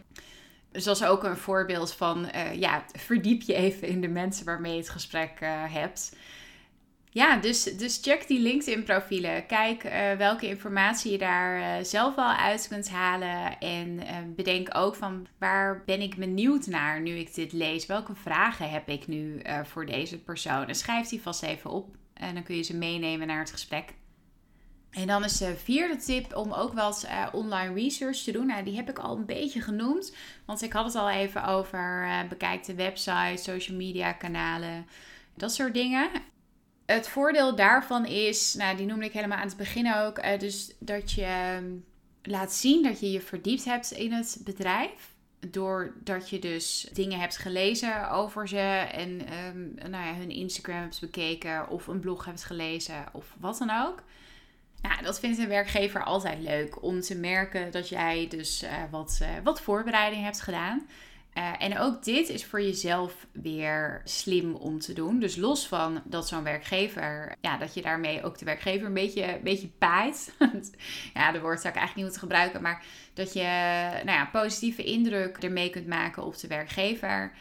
Dus 0.72 0.84
dat 0.84 0.96
is 0.96 1.04
ook 1.04 1.24
een 1.24 1.36
voorbeeld 1.36 1.92
van, 1.92 2.30
ja, 2.54 2.84
verdiep 2.92 3.42
je 3.42 3.54
even 3.54 3.88
in 3.88 4.00
de 4.00 4.08
mensen 4.08 4.44
waarmee 4.44 4.72
je 4.72 4.78
het 4.78 4.88
gesprek 4.88 5.38
hebt. 5.68 6.16
Ja, 7.14 7.36
dus, 7.36 7.62
dus 7.62 7.98
check 8.02 8.26
die 8.26 8.40
LinkedIn-profielen. 8.40 9.46
Kijk 9.46 9.82
welke 10.18 10.48
informatie 10.48 11.12
je 11.12 11.18
daar 11.18 11.84
zelf 11.84 12.14
wel 12.14 12.32
uit 12.32 12.68
kunt 12.68 12.90
halen. 12.90 13.58
En 13.58 14.00
bedenk 14.36 14.68
ook 14.76 14.94
van 14.94 15.26
waar 15.38 15.82
ben 15.86 16.00
ik 16.00 16.16
benieuwd 16.16 16.66
naar 16.66 17.00
nu 17.00 17.10
ik 17.10 17.34
dit 17.34 17.52
lees? 17.52 17.86
Welke 17.86 18.14
vragen 18.14 18.70
heb 18.70 18.88
ik 18.88 19.06
nu 19.06 19.42
voor 19.64 19.86
deze 19.86 20.18
persoon? 20.18 20.66
En 20.66 20.74
schrijf 20.74 21.08
die 21.08 21.22
vast 21.22 21.42
even 21.42 21.70
op. 21.70 21.96
En 22.14 22.34
dan 22.34 22.42
kun 22.42 22.56
je 22.56 22.62
ze 22.62 22.76
meenemen 22.76 23.26
naar 23.26 23.38
het 23.38 23.50
gesprek. 23.50 23.94
En 24.90 25.06
dan 25.06 25.24
is 25.24 25.38
de 25.38 25.56
vierde 25.56 25.96
tip 25.96 26.36
om 26.36 26.52
ook 26.52 26.72
uh, 26.74 27.26
online 27.32 27.74
research 27.74 28.16
te 28.16 28.32
doen. 28.32 28.46
Nou, 28.46 28.64
die 28.64 28.76
heb 28.76 28.88
ik 28.88 28.98
al 28.98 29.16
een 29.16 29.26
beetje 29.26 29.60
genoemd. 29.60 30.14
Want 30.46 30.62
ik 30.62 30.72
had 30.72 30.84
het 30.84 30.94
al 30.94 31.10
even 31.10 31.44
over 31.44 32.04
uh, 32.04 32.18
bekijk 32.28 32.64
de 32.64 32.74
website, 32.74 33.42
social 33.42 33.76
media 33.76 34.12
kanalen, 34.12 34.86
dat 35.34 35.54
soort 35.54 35.74
dingen. 35.74 36.10
Het 36.86 37.08
voordeel 37.08 37.56
daarvan 37.56 38.06
is, 38.06 38.54
nou 38.54 38.76
die 38.76 38.86
noemde 38.86 39.04
ik 39.04 39.12
helemaal 39.12 39.38
aan 39.38 39.46
het 39.46 39.56
begin 39.56 39.94
ook. 39.94 40.18
Uh, 40.18 40.38
dus 40.38 40.72
dat 40.78 41.12
je 41.12 41.24
ehm, 41.24 41.72
laat 42.22 42.52
zien 42.52 42.82
dat 42.82 43.00
je 43.00 43.10
je 43.10 43.20
verdiept 43.20 43.64
hebt 43.64 43.90
in 43.90 44.12
het 44.12 44.40
bedrijf. 44.44 45.12
Doordat 45.50 46.30
je 46.30 46.38
dus 46.38 46.88
dingen 46.92 47.18
hebt 47.18 47.36
gelezen 47.36 48.10
over 48.10 48.48
ze 48.48 48.58
en 48.92 49.10
um, 49.10 49.74
nou 49.90 50.06
ja, 50.06 50.14
hun 50.14 50.30
Instagram 50.30 50.80
hebt 50.80 51.00
bekeken 51.00 51.68
of 51.68 51.86
een 51.86 52.00
blog 52.00 52.24
hebt 52.24 52.44
gelezen 52.44 53.04
of 53.12 53.34
wat 53.40 53.58
dan 53.58 53.70
ook. 53.70 54.02
Nou, 54.82 55.02
dat 55.02 55.20
vindt 55.20 55.38
een 55.38 55.48
werkgever 55.48 56.04
altijd 56.04 56.42
leuk 56.42 56.82
om 56.82 57.00
te 57.00 57.16
merken 57.16 57.70
dat 57.70 57.88
jij 57.88 58.26
dus 58.28 58.62
uh, 58.62 58.70
wat, 58.90 59.18
uh, 59.22 59.28
wat 59.42 59.60
voorbereiding 59.60 60.22
hebt 60.22 60.40
gedaan. 60.40 60.86
Uh, 61.38 61.52
en 61.58 61.78
ook 61.78 62.04
dit 62.04 62.28
is 62.28 62.44
voor 62.44 62.62
jezelf 62.62 63.26
weer 63.32 64.00
slim 64.04 64.54
om 64.54 64.78
te 64.78 64.92
doen. 64.92 65.18
Dus 65.18 65.36
los 65.36 65.66
van 65.68 66.02
dat 66.04 66.28
zo'n 66.28 66.42
werkgever, 66.42 67.34
ja, 67.40 67.56
dat 67.56 67.74
je 67.74 67.82
daarmee 67.82 68.22
ook 68.22 68.38
de 68.38 68.44
werkgever 68.44 68.86
een 68.86 68.94
beetje, 68.94 69.34
een 69.34 69.42
beetje 69.42 69.68
paait. 69.68 70.34
ja, 71.14 71.32
de 71.32 71.40
woord 71.40 71.60
zou 71.60 71.74
ik 71.74 71.80
eigenlijk 71.80 71.94
niet 71.94 72.04
moeten 72.04 72.20
gebruiken. 72.20 72.62
Maar 72.62 72.84
dat 73.14 73.32
je 73.32 73.42
nou 74.04 74.18
ja, 74.18 74.28
positieve 74.32 74.84
indruk 74.84 75.36
ermee 75.36 75.70
kunt 75.70 75.86
maken 75.86 76.24
op 76.24 76.38
de 76.38 76.48
werkgever 76.48 77.32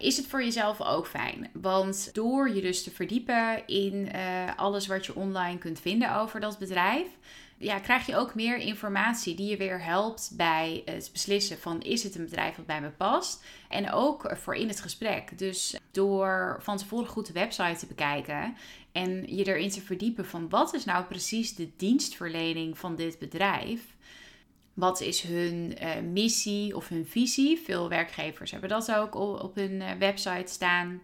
is 0.00 0.16
het 0.16 0.26
voor 0.26 0.42
jezelf 0.42 0.80
ook 0.80 1.06
fijn. 1.06 1.50
Want 1.52 2.14
door 2.14 2.50
je 2.54 2.60
dus 2.60 2.82
te 2.82 2.90
verdiepen 2.90 3.66
in 3.66 4.08
uh, 4.14 4.56
alles 4.56 4.86
wat 4.86 5.06
je 5.06 5.14
online 5.14 5.58
kunt 5.58 5.80
vinden 5.80 6.14
over 6.14 6.40
dat 6.40 6.58
bedrijf, 6.58 7.06
ja, 7.60 7.78
krijg 7.78 8.06
je 8.06 8.16
ook 8.16 8.34
meer 8.34 8.56
informatie 8.56 9.34
die 9.34 9.50
je 9.50 9.56
weer 9.56 9.84
helpt 9.84 10.30
bij 10.36 10.82
het 10.84 11.08
beslissen 11.12 11.58
van 11.58 11.80
is 11.80 12.02
het 12.02 12.14
een 12.14 12.24
bedrijf 12.24 12.56
wat 12.56 12.66
bij 12.66 12.80
me 12.80 12.90
past. 12.90 13.44
En 13.68 13.92
ook 13.92 14.36
voor 14.36 14.54
in 14.54 14.68
het 14.68 14.80
gesprek. 14.80 15.38
Dus 15.38 15.76
door 15.90 16.56
van 16.60 16.76
tevoren 16.76 17.08
goed 17.08 17.26
de 17.26 17.32
website 17.32 17.78
te 17.78 17.86
bekijken 17.86 18.56
en 18.92 19.36
je 19.36 19.46
erin 19.46 19.70
te 19.70 19.80
verdiepen 19.80 20.26
van 20.26 20.48
wat 20.48 20.74
is 20.74 20.84
nou 20.84 21.04
precies 21.04 21.54
de 21.54 21.70
dienstverlening 21.76 22.78
van 22.78 22.96
dit 22.96 23.18
bedrijf 23.18 23.80
wat 24.74 25.00
is 25.00 25.22
hun 25.22 25.76
uh, 25.82 25.88
missie 26.12 26.76
of 26.76 26.88
hun 26.88 27.06
visie? 27.06 27.58
Veel 27.58 27.88
werkgevers 27.88 28.50
hebben 28.50 28.70
dat 28.70 28.94
ook 28.94 29.14
op, 29.14 29.54
hun 29.54 29.72
uh, 29.72 29.90
website 29.98 30.52
staan. 30.52 31.00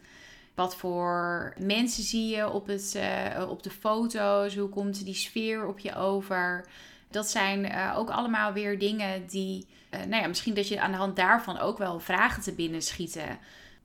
Wat 0.57 0.77
voor 0.77 1.55
mensen 1.59 2.03
zie 2.03 2.37
je 2.37 2.51
op, 2.51 2.66
het, 2.66 2.95
uh, 2.97 3.51
op 3.51 3.62
de 3.62 3.71
foto's? 3.71 4.57
Hoe 4.57 4.69
komt 4.69 5.05
die 5.05 5.14
sfeer 5.14 5.66
op 5.66 5.79
je 5.79 5.95
over? 5.95 6.66
Dat 7.11 7.31
zijn 7.31 7.92
ook 7.95 8.11
allemaal 8.11 8.53
weer 8.53 8.79
dingen 8.79 9.27
die, 9.27 9.66
nou 9.90 10.23
ja, 10.23 10.27
misschien 10.27 10.55
dat 10.55 10.69
je 10.69 10.81
aan 10.81 10.90
de 10.90 10.97
hand 10.97 11.16
daarvan 11.16 11.59
ook 11.59 11.79
wel 11.79 12.01
vragen 12.01 12.42
te 12.42 12.53
binnen 12.53 12.83
schieten. 12.83 13.38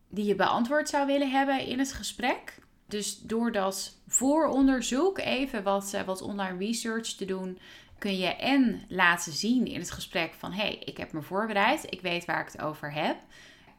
Die 0.10 0.26
je 0.26 0.36
beantwoord 0.36 0.90
zou 0.90 1.06
willen 1.06 1.32
hebben 1.32 1.66
in 1.66 1.80
het 1.80 1.94
gesprek. 1.94 2.60
Dus 2.88 3.20
door 3.20 3.52
dat 3.52 3.98
vooronderzoek 4.08 5.18
even 5.18 5.64
wat, 5.64 5.98
wat 6.06 6.22
online 6.22 6.58
research 6.58 7.08
te 7.08 7.26
doen, 7.26 7.60
kun 7.98 8.18
je 8.18 8.36
en 8.36 8.82
laten 8.88 9.32
zien 9.32 9.66
in 9.66 9.80
het 9.80 9.92
gesprek 9.92 10.34
van 10.34 10.52
hé, 10.52 10.62
hey, 10.62 10.82
ik 10.86 10.98
heb 10.98 11.12
me 11.12 11.22
voorbereid, 11.22 11.86
ik 11.90 12.02
weet 12.02 12.26
waar 12.26 12.42
ik 12.42 12.52
het 12.52 12.62
over 12.62 12.94
heb. 12.94 13.18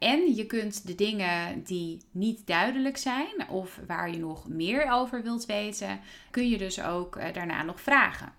En 0.03 0.35
je 0.35 0.47
kunt 0.47 0.87
de 0.87 0.95
dingen 0.95 1.62
die 1.62 2.03
niet 2.11 2.47
duidelijk 2.47 2.97
zijn 2.97 3.49
of 3.49 3.81
waar 3.87 4.11
je 4.11 4.19
nog 4.19 4.49
meer 4.49 4.91
over 4.91 5.23
wilt 5.23 5.47
weten, 5.47 6.01
kun 6.31 6.49
je 6.49 6.59
dus 6.59 6.83
ook 6.83 7.17
eh, 7.17 7.33
daarna 7.33 7.62
nog 7.62 7.81
vragen. 7.81 8.33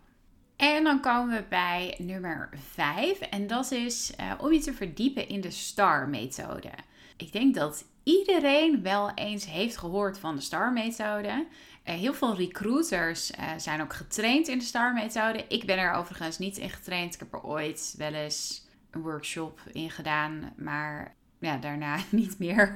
En 0.56 0.84
dan 0.84 1.02
komen 1.02 1.36
we 1.36 1.44
bij 1.50 1.96
nummer 1.98 2.50
5 2.72 3.20
en 3.20 3.48
dat 3.48 3.72
is 3.72 4.14
uh, 4.20 4.32
om 4.38 4.54
je 4.54 4.60
te 4.60 4.74
verdiepen 4.74 5.28
in 5.28 5.42
de 5.42 5.52
STAR-methode. 5.52 6.70
Ik 7.18 7.32
denk 7.32 7.56
dat 7.56 7.86
iedereen 8.04 8.82
wel 8.82 9.12
eens 9.16 9.46
heeft 9.46 9.78
gehoord 9.78 10.20
van 10.20 10.36
de 10.36 10.42
STAR-methode. 10.42 11.28
Uh, 11.28 11.96
heel 11.96 12.14
veel 12.14 12.36
recruiters 12.36 13.32
zijn 13.58 13.82
ook 13.82 13.94
getraind 13.94 14.48
in 14.48 14.58
de 14.58 14.66
STAR-methode. 14.66 15.46
Ik 15.48 15.66
ben 15.66 15.78
er 15.78 15.94
overigens 15.94 16.38
niet 16.38 16.58
in 16.58 16.70
getraind. 16.70 17.14
Ik 17.14 17.20
heb 17.20 17.34
er 17.34 17.44
ooit 17.44 17.96
wel 17.98 18.14
eens 18.14 18.68
een 18.92 19.02
workshop 19.02 19.60
in 19.72 19.92
gedaan, 19.92 20.54
maar 20.58 21.16
ja, 21.44 21.58
daarna 21.58 21.98
niet 22.10 22.40
meer. 22.40 22.76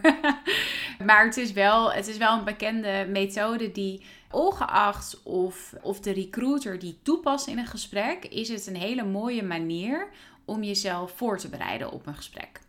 maar 1.06 1.26
het 1.26 1.38
is, 1.38 1.52
wel, 1.52 1.92
het 1.92 2.08
is 2.08 2.18
wel 2.18 2.38
een 2.38 2.44
bekende 2.44 3.08
methode 3.10 3.72
die, 3.72 4.06
ongeacht 4.32 5.24
of, 5.24 5.74
of 5.82 6.00
de 6.00 6.12
recruiter 6.12 6.80
die 6.80 7.00
toepast 7.02 7.48
in 7.48 7.58
een 7.58 7.68
gesprek, 7.68 8.26
is 8.26 8.50
het 8.50 8.68
een 8.68 8.76
hele 8.76 9.04
mooie 9.04 9.44
manier 9.44 10.08
om 10.46 10.64
jezelf 10.64 11.12
voor 11.16 11.38
te 11.38 11.50
bereiden 11.50 11.92
op 11.92 12.08
een 12.08 12.16
gesprek. 12.16 12.60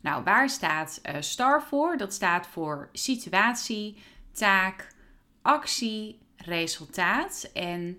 Nou, 0.00 0.24
waar 0.24 0.50
staat 0.50 1.00
uh, 1.02 1.16
STAR 1.20 1.62
voor? 1.62 1.96
Dat 1.96 2.12
staat 2.12 2.46
voor 2.46 2.88
situatie, 2.92 3.96
taak, 4.32 4.94
actie, 5.42 6.18
resultaat. 6.36 7.50
En 7.54 7.98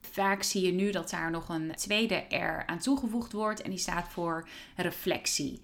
vaak 0.00 0.42
zie 0.42 0.66
je 0.66 0.72
nu 0.72 0.90
dat 0.90 1.10
daar 1.10 1.30
nog 1.30 1.48
een 1.48 1.74
tweede 1.74 2.24
R 2.28 2.66
aan 2.66 2.78
toegevoegd 2.78 3.32
wordt 3.32 3.62
en 3.62 3.70
die 3.70 3.78
staat 3.78 4.08
voor 4.08 4.48
reflectie. 4.76 5.60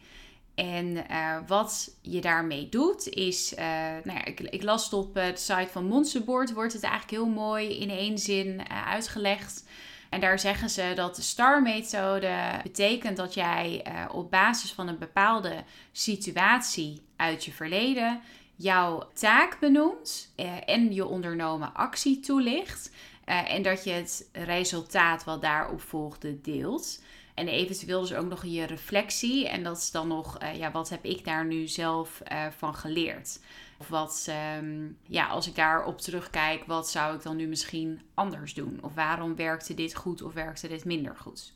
En 0.54 0.86
uh, 1.10 1.36
wat 1.46 1.94
je 2.00 2.20
daarmee 2.20 2.68
doet 2.68 3.08
is, 3.08 3.52
uh, 3.52 3.58
nou 4.04 4.18
ja, 4.18 4.24
ik, 4.24 4.40
ik, 4.40 4.62
las 4.62 4.84
het 4.84 4.92
op 4.92 5.14
de 5.14 5.32
site 5.34 5.68
van 5.70 5.84
Monsterboard, 5.84 6.52
wordt 6.52 6.72
het 6.72 6.82
eigenlijk 6.82 7.12
heel 7.12 7.32
mooi 7.32 7.80
in 7.80 7.90
één 7.90 8.18
zin 8.18 8.70
uitgelegd. 8.70 9.64
En 10.10 10.20
daar 10.20 10.38
zeggen 10.38 10.70
ze 10.70 10.92
dat 10.94 11.16
de 11.16 11.22
STAR-methode 11.22 12.60
betekent 12.62 13.16
dat 13.16 13.34
jij 13.34 13.84
op 14.10 14.30
basis 14.30 14.72
van 14.72 14.88
een 14.88 14.98
bepaalde 14.98 15.64
situatie 15.92 17.02
uit 17.16 17.44
je 17.44 17.52
verleden 17.52 18.20
jouw 18.56 19.08
taak 19.14 19.56
benoemt 19.60 20.32
en 20.66 20.94
je 20.94 21.06
ondernomen 21.06 21.74
actie 21.74 22.20
toelicht. 22.20 22.90
en 23.24 23.62
dat 23.62 23.84
je 23.84 23.90
het 23.90 24.28
resultaat 24.32 25.24
wat 25.24 25.42
daarop 25.42 25.80
volgde 25.80 26.40
deelt. 26.40 27.00
En 27.34 27.48
eventueel 27.48 28.00
dus 28.00 28.14
ook 28.14 28.28
nog 28.28 28.44
je 28.44 28.64
reflectie. 28.64 29.48
En 29.48 29.62
dat 29.62 29.76
is 29.76 29.90
dan 29.90 30.08
nog, 30.08 30.42
uh, 30.42 30.54
ja, 30.56 30.70
wat 30.70 30.88
heb 30.88 31.04
ik 31.04 31.24
daar 31.24 31.44
nu 31.44 31.66
zelf 31.66 32.22
uh, 32.32 32.46
van 32.56 32.74
geleerd? 32.74 33.40
Of 33.78 33.88
wat, 33.88 34.28
um, 34.58 34.98
ja, 35.06 35.26
als 35.26 35.46
ik 35.46 35.54
daarop 35.54 36.00
terugkijk, 36.00 36.64
wat 36.64 36.90
zou 36.90 37.16
ik 37.16 37.22
dan 37.22 37.36
nu 37.36 37.46
misschien 37.46 38.00
anders 38.14 38.54
doen? 38.54 38.78
Of 38.82 38.94
waarom 38.94 39.36
werkte 39.36 39.74
dit 39.74 39.94
goed 39.94 40.22
of 40.22 40.32
werkte 40.32 40.68
dit 40.68 40.84
minder 40.84 41.16
goed? 41.16 41.52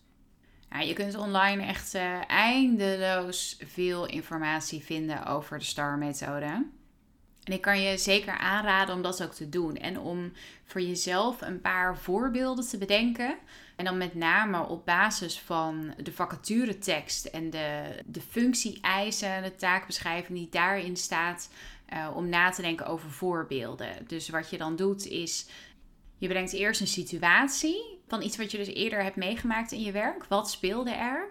Je 0.80 0.92
kunt 0.92 1.16
online 1.16 1.62
echt 1.62 1.94
uh, 1.94 2.30
eindeloos 2.30 3.56
veel 3.64 4.06
informatie 4.06 4.84
vinden 4.84 5.26
over 5.26 5.58
de 5.58 5.64
STAR-methode. 5.64 6.66
En 7.46 7.52
ik 7.52 7.60
kan 7.60 7.80
je 7.80 7.98
zeker 7.98 8.38
aanraden 8.38 8.94
om 8.94 9.02
dat 9.02 9.22
ook 9.22 9.32
te 9.32 9.48
doen. 9.48 9.76
En 9.76 9.98
om 9.98 10.32
voor 10.64 10.80
jezelf 10.80 11.40
een 11.40 11.60
paar 11.60 11.98
voorbeelden 11.98 12.66
te 12.66 12.78
bedenken. 12.78 13.36
En 13.76 13.84
dan 13.84 13.98
met 13.98 14.14
name 14.14 14.66
op 14.66 14.84
basis 14.84 15.40
van 15.40 15.94
de 16.02 16.12
vacaturetekst 16.12 17.24
en 17.24 17.50
de, 17.50 17.82
de 18.06 18.20
functie-eisen, 18.20 19.42
de 19.42 19.54
taakbeschrijving 19.54 20.38
die 20.38 20.48
daarin 20.50 20.96
staat. 20.96 21.50
Uh, 21.92 22.10
om 22.14 22.28
na 22.28 22.50
te 22.50 22.62
denken 22.62 22.86
over 22.86 23.10
voorbeelden. 23.10 23.88
Dus 24.06 24.28
wat 24.28 24.50
je 24.50 24.58
dan 24.58 24.76
doet 24.76 25.06
is. 25.06 25.46
Je 26.18 26.28
brengt 26.28 26.52
eerst 26.52 26.80
een 26.80 26.86
situatie 26.86 27.98
van 28.08 28.22
iets 28.22 28.36
wat 28.36 28.50
je 28.50 28.58
dus 28.58 28.74
eerder 28.74 29.02
hebt 29.02 29.16
meegemaakt 29.16 29.72
in 29.72 29.80
je 29.80 29.92
werk. 29.92 30.24
Wat 30.24 30.50
speelde 30.50 30.90
er? 30.90 31.28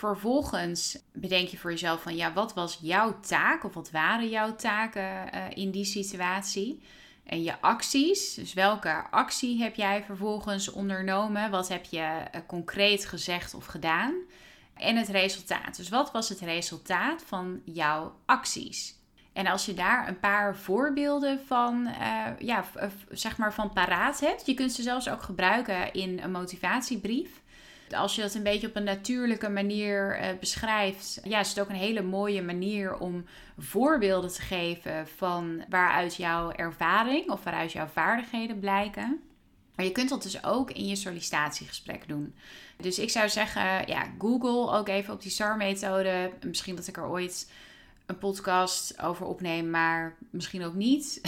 Vervolgens 0.00 0.98
bedenk 1.12 1.48
je 1.48 1.58
voor 1.58 1.70
jezelf 1.70 2.02
van 2.02 2.16
ja, 2.16 2.32
wat 2.32 2.54
was 2.54 2.78
jouw 2.82 3.20
taak 3.20 3.64
of 3.64 3.74
wat 3.74 3.90
waren 3.90 4.28
jouw 4.28 4.56
taken 4.56 5.02
uh, 5.02 5.44
in 5.54 5.70
die 5.70 5.84
situatie? 5.84 6.82
En 7.24 7.42
je 7.42 7.60
acties, 7.60 8.34
dus 8.34 8.54
welke 8.54 9.04
actie 9.10 9.62
heb 9.62 9.74
jij 9.74 10.04
vervolgens 10.04 10.70
ondernomen? 10.70 11.50
Wat 11.50 11.68
heb 11.68 11.84
je 11.84 11.98
uh, 11.98 12.40
concreet 12.46 13.06
gezegd 13.06 13.54
of 13.54 13.66
gedaan? 13.66 14.14
En 14.74 14.96
het 14.96 15.08
resultaat. 15.08 15.76
Dus 15.76 15.88
wat 15.88 16.12
was 16.12 16.28
het 16.28 16.40
resultaat 16.40 17.22
van 17.26 17.60
jouw 17.64 18.14
acties? 18.26 18.94
En 19.32 19.46
als 19.46 19.66
je 19.66 19.74
daar 19.74 20.08
een 20.08 20.20
paar 20.20 20.56
voorbeelden 20.56 21.40
van, 21.46 21.86
uh, 21.86 22.26
ja, 22.38 22.64
zeg 23.10 23.36
maar 23.36 23.54
van 23.54 23.72
paraat 23.72 24.20
hebt, 24.20 24.46
je 24.46 24.54
kunt 24.54 24.72
ze 24.72 24.82
zelfs 24.82 25.08
ook 25.08 25.22
gebruiken 25.22 25.92
in 25.92 26.20
een 26.22 26.30
motivatiebrief 26.30 27.39
als 27.94 28.14
je 28.14 28.22
dat 28.22 28.34
een 28.34 28.42
beetje 28.42 28.66
op 28.66 28.76
een 28.76 28.84
natuurlijke 28.84 29.48
manier 29.48 30.20
uh, 30.20 30.26
beschrijft, 30.40 31.20
ja, 31.24 31.40
is 31.40 31.48
het 31.48 31.60
ook 31.60 31.68
een 31.68 31.74
hele 31.74 32.02
mooie 32.02 32.42
manier 32.42 32.98
om 32.98 33.24
voorbeelden 33.58 34.32
te 34.32 34.42
geven 34.42 35.08
van 35.16 35.64
waaruit 35.68 36.16
jouw 36.16 36.52
ervaring 36.52 37.30
of 37.30 37.44
waaruit 37.44 37.72
jouw 37.72 37.86
vaardigheden 37.86 38.58
blijken. 38.58 39.20
Maar 39.74 39.84
je 39.84 39.92
kunt 39.92 40.08
dat 40.08 40.22
dus 40.22 40.44
ook 40.44 40.70
in 40.70 40.86
je 40.86 40.96
sollicitatiegesprek 40.96 42.08
doen. 42.08 42.34
Dus 42.76 42.98
ik 42.98 43.10
zou 43.10 43.28
zeggen, 43.28 43.62
ja, 43.86 44.06
Google 44.18 44.78
ook 44.78 44.88
even 44.88 45.14
op 45.14 45.22
die 45.22 45.30
SAR-methode. 45.30 46.30
Misschien 46.42 46.76
dat 46.76 46.86
ik 46.86 46.96
er 46.96 47.08
ooit 47.08 47.50
een 48.06 48.18
podcast 48.18 49.02
over 49.02 49.26
opneem, 49.26 49.70
maar 49.70 50.16
misschien 50.30 50.64
ook 50.64 50.74
niet. 50.74 51.20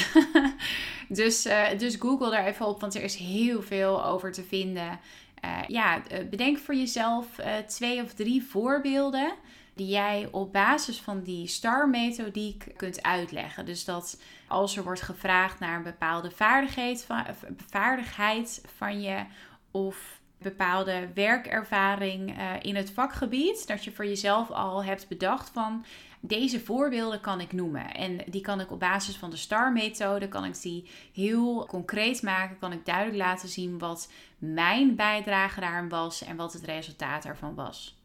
dus, 1.09 1.47
uh, 1.47 1.79
dus 1.79 1.97
Google 1.99 2.31
daar 2.31 2.47
even 2.47 2.67
op, 2.67 2.81
want 2.81 2.95
er 2.95 3.03
is 3.03 3.15
heel 3.15 3.63
veel 3.63 4.05
over 4.05 4.33
te 4.33 4.43
vinden. 4.43 5.01
Uh, 5.45 5.59
ja, 5.67 6.07
eh, 6.07 6.29
bedenk 6.29 6.59
voor 6.59 6.75
jezelf 6.75 7.39
uh, 7.39 7.57
twee 7.57 8.03
of 8.03 8.13
drie 8.13 8.43
voorbeelden 8.43 9.33
die 9.75 9.87
jij 9.87 10.29
op 10.31 10.53
basis 10.53 11.01
van 11.01 11.23
die 11.23 11.47
STAR-methodiek 11.47 12.73
kunt 12.77 13.03
uitleggen. 13.03 13.67
Dus 13.67 13.85
dat 13.85 14.21
als 14.49 14.77
er 14.77 14.85
wordt 14.85 15.03
gevraagd 15.03 15.59
naar 15.59 15.77
een 15.77 15.83
bepaalde 15.83 16.31
vaardigheid 16.31 17.05
van, 17.05 17.25
vaardigheid 17.71 18.63
van 18.77 19.01
je 19.01 19.25
of 19.71 20.21
bepaalde 20.39 21.09
werkervaring 21.15 22.35
in 22.63 22.77
het 22.77 22.91
vakgebied, 22.91 23.67
dat 23.67 23.85
je 23.85 23.93
voor 23.93 24.07
jezelf 24.07 24.51
al 24.51 24.85
hebt 24.85 25.09
bedacht 25.09 25.51
van 25.51 25.85
deze 26.25 26.61
voorbeelden 26.61 27.21
kan 27.21 27.41
ik 27.41 27.53
noemen. 27.53 27.95
En 27.95 28.21
die 28.27 28.41
kan 28.41 28.61
ik 28.61 28.71
op 28.71 28.81
basis 28.81 29.17
van 29.17 29.31
de 29.31 29.37
STAR-methode, 29.37 30.29
kan 30.29 30.45
ik 30.45 30.63
die 30.63 30.91
heel 31.13 31.67
concreet 31.67 32.23
maken. 32.23 32.59
Kan 32.59 32.73
ik 32.73 32.87
duidelijk 32.87 33.17
laten 33.17 33.49
zien 33.49 33.79
wat 33.79 34.11
mijn 34.39 34.97
bijdrage 34.97 35.61
daarin 35.61 35.89
was 35.89 36.23
en 36.23 36.37
wat 36.37 36.53
het 36.53 36.65
resultaat 36.65 37.25
ervan 37.25 37.55
was. 37.55 38.01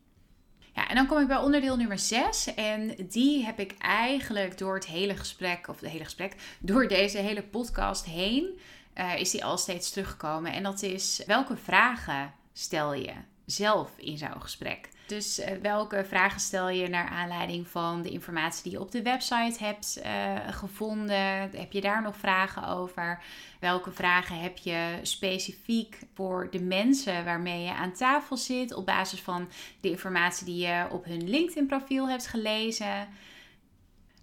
Ja, 0.73 0.89
en 0.89 0.95
dan 0.95 1.07
kom 1.07 1.19
ik 1.19 1.27
bij 1.27 1.37
onderdeel 1.37 1.77
nummer 1.77 1.99
6. 1.99 2.53
En 2.53 2.95
die 3.09 3.45
heb 3.45 3.59
ik 3.59 3.75
eigenlijk 3.77 4.57
door 4.57 4.73
het 4.75 4.85
hele 4.85 5.15
gesprek, 5.15 5.67
of 5.67 5.79
het 5.79 5.89
hele 5.89 6.03
gesprek, 6.03 6.35
door 6.59 6.87
deze 6.87 7.17
hele 7.17 7.43
podcast 7.43 8.05
heen, 8.05 8.59
uh, 8.95 9.19
is 9.19 9.31
die 9.31 9.45
al 9.45 9.57
steeds 9.57 9.89
teruggekomen. 9.89 10.53
En 10.53 10.63
dat 10.63 10.81
is 10.81 11.23
welke 11.25 11.57
vragen 11.57 12.33
stel 12.53 12.93
je 12.93 13.13
zelf 13.45 13.91
in 13.97 14.17
zo'n 14.17 14.41
gesprek? 14.41 14.89
Dus 15.07 15.39
uh, 15.39 15.45
welke 15.61 16.05
vragen 16.07 16.39
stel 16.39 16.69
je 16.69 16.87
naar 16.87 17.09
aanleiding 17.09 17.67
van 17.67 18.01
de 18.01 18.09
informatie 18.09 18.63
die 18.63 18.71
je 18.71 18.79
op 18.79 18.91
de 18.91 19.01
website 19.01 19.63
hebt 19.63 19.99
uh, 20.05 20.35
gevonden? 20.49 21.49
Heb 21.55 21.71
je 21.71 21.81
daar 21.81 22.01
nog 22.01 22.17
vragen 22.17 22.67
over? 22.67 23.23
Welke 23.59 23.91
vragen 23.91 24.39
heb 24.39 24.57
je 24.57 24.99
specifiek 25.01 25.99
voor 26.13 26.47
de 26.51 26.61
mensen 26.61 27.25
waarmee 27.25 27.63
je 27.63 27.73
aan 27.73 27.93
tafel 27.93 28.37
zit 28.37 28.73
op 28.73 28.85
basis 28.85 29.21
van 29.21 29.49
de 29.79 29.89
informatie 29.89 30.45
die 30.45 30.67
je 30.67 30.85
op 30.91 31.05
hun 31.05 31.29
LinkedIn-profiel 31.29 32.09
hebt 32.09 32.27
gelezen? 32.27 33.07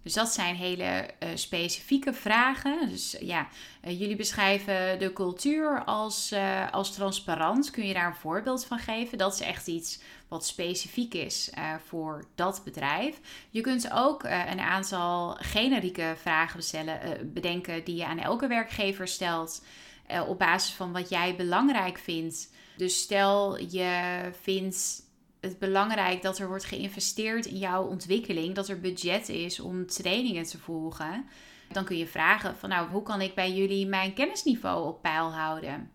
Dus 0.03 0.13
dat 0.13 0.29
zijn 0.29 0.55
hele 0.55 1.09
uh, 1.23 1.29
specifieke 1.33 2.13
vragen. 2.13 2.89
Dus 2.89 3.15
ja, 3.19 3.47
jullie 3.81 4.15
beschrijven 4.15 4.99
de 4.99 5.13
cultuur 5.13 5.83
als, 5.83 6.33
als 6.71 6.93
transparant. 6.93 7.71
Kun 7.71 7.87
je 7.87 7.93
daar 7.93 8.07
een 8.07 8.15
voorbeeld 8.15 8.65
van 8.65 8.79
geven? 8.79 9.17
Dat 9.17 9.33
is 9.33 9.39
echt 9.39 9.67
iets 9.67 9.99
wat 10.27 10.45
specifiek 10.45 11.13
is 11.13 11.51
voor 11.85 12.25
dat 12.35 12.61
bedrijf. 12.63 13.19
Je 13.49 13.61
kunt 13.61 13.91
ook 13.91 14.23
een 14.23 14.59
aantal 14.59 15.35
generieke 15.39 16.13
vragen 16.17 16.57
bestellen, 16.57 17.33
bedenken 17.33 17.83
die 17.83 17.95
je 17.95 18.05
aan 18.05 18.19
elke 18.19 18.47
werkgever 18.47 19.07
stelt. 19.07 19.63
op 20.27 20.39
basis 20.39 20.73
van 20.73 20.91
wat 20.91 21.09
jij 21.09 21.35
belangrijk 21.35 21.97
vindt. 21.97 22.53
Dus 22.77 23.01
stel 23.01 23.59
je 23.59 24.29
vindt 24.41 25.03
het 25.39 25.59
belangrijk 25.59 26.21
dat 26.21 26.37
er 26.39 26.47
wordt 26.47 26.65
geïnvesteerd 26.65 27.45
in 27.45 27.57
jouw 27.57 27.83
ontwikkeling, 27.83 28.55
dat 28.55 28.67
er 28.67 28.79
budget 28.79 29.29
is 29.29 29.59
om 29.59 29.87
trainingen 29.87 30.43
te 30.43 30.57
volgen. 30.57 31.25
Dan 31.71 31.85
kun 31.85 31.97
je 31.97 32.07
vragen 32.07 32.57
van 32.57 32.69
nou, 32.69 32.89
hoe 32.89 33.03
kan 33.03 33.21
ik 33.21 33.35
bij 33.35 33.53
jullie 33.53 33.87
mijn 33.87 34.13
kennisniveau 34.13 34.87
op 34.87 35.01
peil 35.01 35.33
houden? 35.33 35.91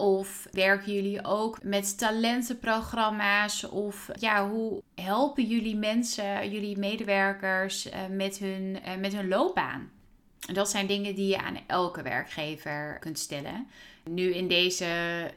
Of 0.00 0.46
werken 0.50 0.92
jullie 0.92 1.24
ook 1.24 1.62
met 1.62 1.98
talentenprogramma's? 1.98 3.64
Of 3.64 4.08
ja, 4.18 4.48
hoe 4.48 4.82
helpen 4.94 5.44
jullie 5.44 5.76
mensen, 5.76 6.50
jullie 6.50 6.78
medewerkers 6.78 7.86
uh, 7.86 7.92
met, 8.10 8.38
hun, 8.38 8.78
uh, 8.86 8.96
met 8.96 9.14
hun 9.14 9.28
loopbaan? 9.28 9.90
Dat 10.38 10.70
zijn 10.70 10.86
dingen 10.86 11.14
die 11.14 11.28
je 11.28 11.38
aan 11.38 11.58
elke 11.66 12.02
werkgever 12.02 12.96
kunt 13.00 13.18
stellen. 13.18 13.66
Nu 14.04 14.34
in 14.34 14.48
deze 14.48 14.86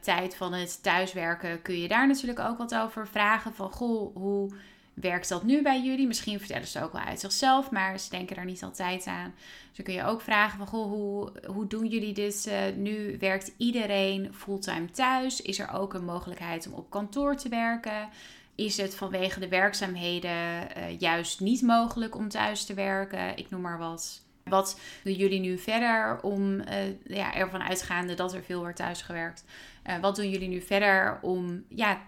tijd 0.00 0.36
van 0.36 0.52
het 0.52 0.82
thuiswerken 0.82 1.62
kun 1.62 1.78
je 1.78 1.88
daar 1.88 2.06
natuurlijk 2.06 2.40
ook 2.40 2.58
wat 2.58 2.74
over 2.74 3.08
vragen. 3.08 3.54
Van 3.54 3.70
goh, 3.70 4.16
hoe 4.16 4.52
werkt 4.94 5.28
dat 5.28 5.42
nu 5.42 5.62
bij 5.62 5.82
jullie? 5.82 6.06
Misschien 6.06 6.38
vertellen 6.38 6.66
ze 6.66 6.82
ook 6.82 6.92
wel 6.92 7.02
uit 7.02 7.20
zichzelf, 7.20 7.70
maar 7.70 7.98
ze 7.98 8.10
denken 8.10 8.36
daar 8.36 8.44
niet 8.44 8.62
altijd 8.62 9.06
aan. 9.06 9.34
Dus 9.36 9.76
dan 9.76 9.84
kun 9.84 9.94
je 9.94 10.04
ook 10.04 10.20
vragen 10.20 10.58
van, 10.58 10.66
goh, 10.66 10.90
hoe, 10.90 11.32
hoe 11.46 11.66
doen 11.66 11.86
jullie 11.86 12.14
dit 12.14 12.46
uh, 12.48 12.76
nu? 12.76 13.18
Werkt 13.18 13.52
iedereen 13.56 14.34
fulltime 14.34 14.90
thuis? 14.90 15.42
Is 15.42 15.58
er 15.58 15.72
ook 15.72 15.94
een 15.94 16.04
mogelijkheid 16.04 16.66
om 16.66 16.72
op 16.72 16.90
kantoor 16.90 17.36
te 17.36 17.48
werken? 17.48 18.08
Is 18.54 18.76
het 18.76 18.94
vanwege 18.94 19.40
de 19.40 19.48
werkzaamheden 19.48 20.30
uh, 20.30 20.98
juist 20.98 21.40
niet 21.40 21.62
mogelijk 21.62 22.16
om 22.16 22.28
thuis 22.28 22.64
te 22.64 22.74
werken? 22.74 23.36
Ik 23.36 23.50
noem 23.50 23.60
maar 23.60 23.78
wat. 23.78 24.20
Wat 24.44 24.80
doen 25.02 25.12
jullie 25.12 25.40
nu 25.40 25.58
verder 25.58 26.20
om 26.22 26.52
uh, 26.52 26.66
ja, 27.04 27.34
ervan 27.34 27.62
uitgaande 27.62 28.14
dat 28.14 28.34
er 28.34 28.42
veel 28.42 28.60
wordt 28.60 28.76
thuisgewerkt? 28.76 29.44
Uh, 29.86 29.98
wat 30.00 30.16
doen 30.16 30.30
jullie 30.30 30.48
nu 30.48 30.60
verder 30.60 31.18
om 31.22 31.64
ja, 31.68 32.00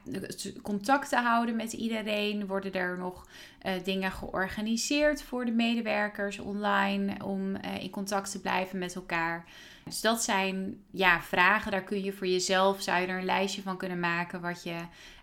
contact 0.63 1.09
te 1.09 1.17
houden 1.17 1.57
met 1.57 1.73
iedereen? 1.73 2.47
Worden 2.47 2.73
er 2.73 2.99
nog 2.99 3.29
uh, 3.67 3.73
dingen 3.85 4.13
georganiseerd 4.13 5.23
voor 5.23 5.45
de 5.45 5.53
medewerkers 5.53 6.39
online 6.39 7.25
om 7.25 7.57
in 7.57 7.91
contact 7.91 8.31
te 8.31 8.41
blijven 8.41 8.79
met 8.79 8.95
elkaar? 8.95 9.45
Dus 9.85 10.01
dat 10.01 10.23
zijn 10.23 10.81
ja, 10.91 11.21
vragen, 11.21 11.71
daar 11.71 11.85
kun 11.85 12.05
je 12.05 12.13
voor 12.13 12.27
jezelf, 12.27 12.83
zou 12.83 13.01
je 13.01 13.07
er 13.07 13.19
een 13.19 13.25
lijstje 13.25 13.63
van 13.63 13.77
kunnen 13.77 14.01
maken 14.01 14.41
wat 14.41 14.63
je 14.63 14.77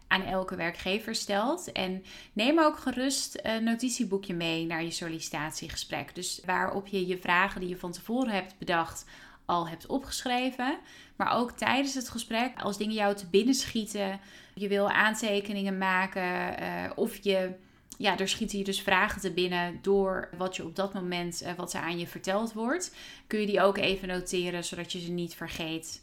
aan 0.07 0.23
elke 0.23 0.55
werkgever 0.55 1.15
stelt. 1.15 1.71
En 1.71 2.03
neem 2.33 2.59
ook 2.59 2.77
gerust 2.77 3.39
een 3.41 3.63
notitieboekje 3.63 4.33
mee 4.33 4.65
naar 4.65 4.83
je 4.83 4.91
sollicitatiegesprek. 4.91 6.15
Dus 6.15 6.41
waarop 6.45 6.87
je 6.87 7.07
je 7.07 7.17
vragen 7.17 7.59
die 7.59 7.69
je 7.69 7.77
van 7.77 7.91
tevoren 7.91 8.33
hebt 8.33 8.57
bedacht 8.57 9.05
al 9.45 9.67
hebt 9.67 9.85
opgeschreven. 9.85 10.77
Maar 11.21 11.37
ook 11.37 11.51
tijdens 11.51 11.93
het 11.93 12.09
gesprek, 12.09 12.61
als 12.61 12.77
dingen 12.77 12.95
jou 12.95 13.15
te 13.15 13.27
binnen 13.27 13.55
schieten, 13.55 14.19
je 14.53 14.67
wil 14.67 14.89
aantekeningen 14.89 15.77
maken 15.77 16.61
uh, 16.61 16.91
of 16.95 17.23
je 17.23 17.53
ja, 17.97 18.17
er 18.17 18.27
schieten 18.27 18.57
je 18.57 18.63
dus 18.63 18.81
vragen 18.81 19.21
te 19.21 19.31
binnen 19.31 19.79
door 19.81 20.29
wat 20.37 20.55
je 20.55 20.65
op 20.65 20.75
dat 20.75 20.93
moment, 20.93 21.43
uh, 21.43 21.51
wat 21.57 21.73
er 21.73 21.81
aan 21.81 21.99
je 21.99 22.07
verteld 22.07 22.53
wordt. 22.53 22.95
Kun 23.27 23.39
je 23.39 23.45
die 23.45 23.61
ook 23.61 23.77
even 23.77 24.07
noteren, 24.07 24.63
zodat 24.63 24.91
je 24.91 24.99
ze 24.99 25.11
niet 25.11 25.35
vergeet. 25.35 26.01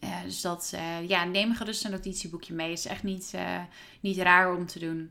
Uh, 0.00 0.22
dus 0.22 0.40
dat, 0.40 0.74
ja, 1.06 1.24
neem 1.24 1.54
gerust 1.54 1.84
een 1.84 1.90
notitieboekje 1.90 2.54
mee. 2.54 2.72
Is 2.72 2.86
echt 2.86 3.02
niet, 3.02 3.34
niet 4.00 4.18
raar 4.18 4.56
om 4.56 4.66
te 4.66 4.78
doen. 4.78 5.10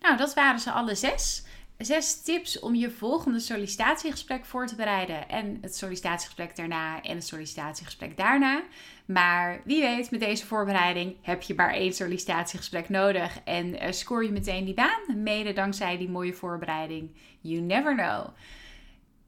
Nou, 0.00 0.16
dat 0.16 0.34
waren 0.34 0.60
ze 0.60 0.70
alle 0.70 0.94
zes. 0.94 1.42
Zes 1.78 2.22
tips 2.22 2.58
om 2.58 2.74
je 2.74 2.90
volgende 2.90 3.40
sollicitatiegesprek 3.40 4.44
voor 4.44 4.66
te 4.66 4.74
bereiden. 4.74 5.28
En 5.28 5.58
het 5.60 5.76
sollicitatiegesprek 5.76 6.56
daarna 6.56 7.02
en 7.02 7.14
het 7.14 7.26
sollicitatiegesprek 7.26 8.16
daarna. 8.16 8.62
Maar 9.06 9.60
wie 9.64 9.80
weet, 9.80 10.10
met 10.10 10.20
deze 10.20 10.46
voorbereiding 10.46 11.16
heb 11.22 11.42
je 11.42 11.54
maar 11.54 11.74
één 11.74 11.92
sollicitatiegesprek 11.92 12.88
nodig. 12.88 13.40
En 13.44 13.94
scoor 13.94 14.24
je 14.24 14.30
meteen 14.30 14.64
die 14.64 14.74
baan. 14.74 15.22
Mede 15.22 15.52
dankzij 15.52 15.98
die 15.98 16.08
mooie 16.08 16.32
voorbereiding. 16.32 17.10
You 17.40 17.60
never 17.60 17.94
know. 17.94 18.26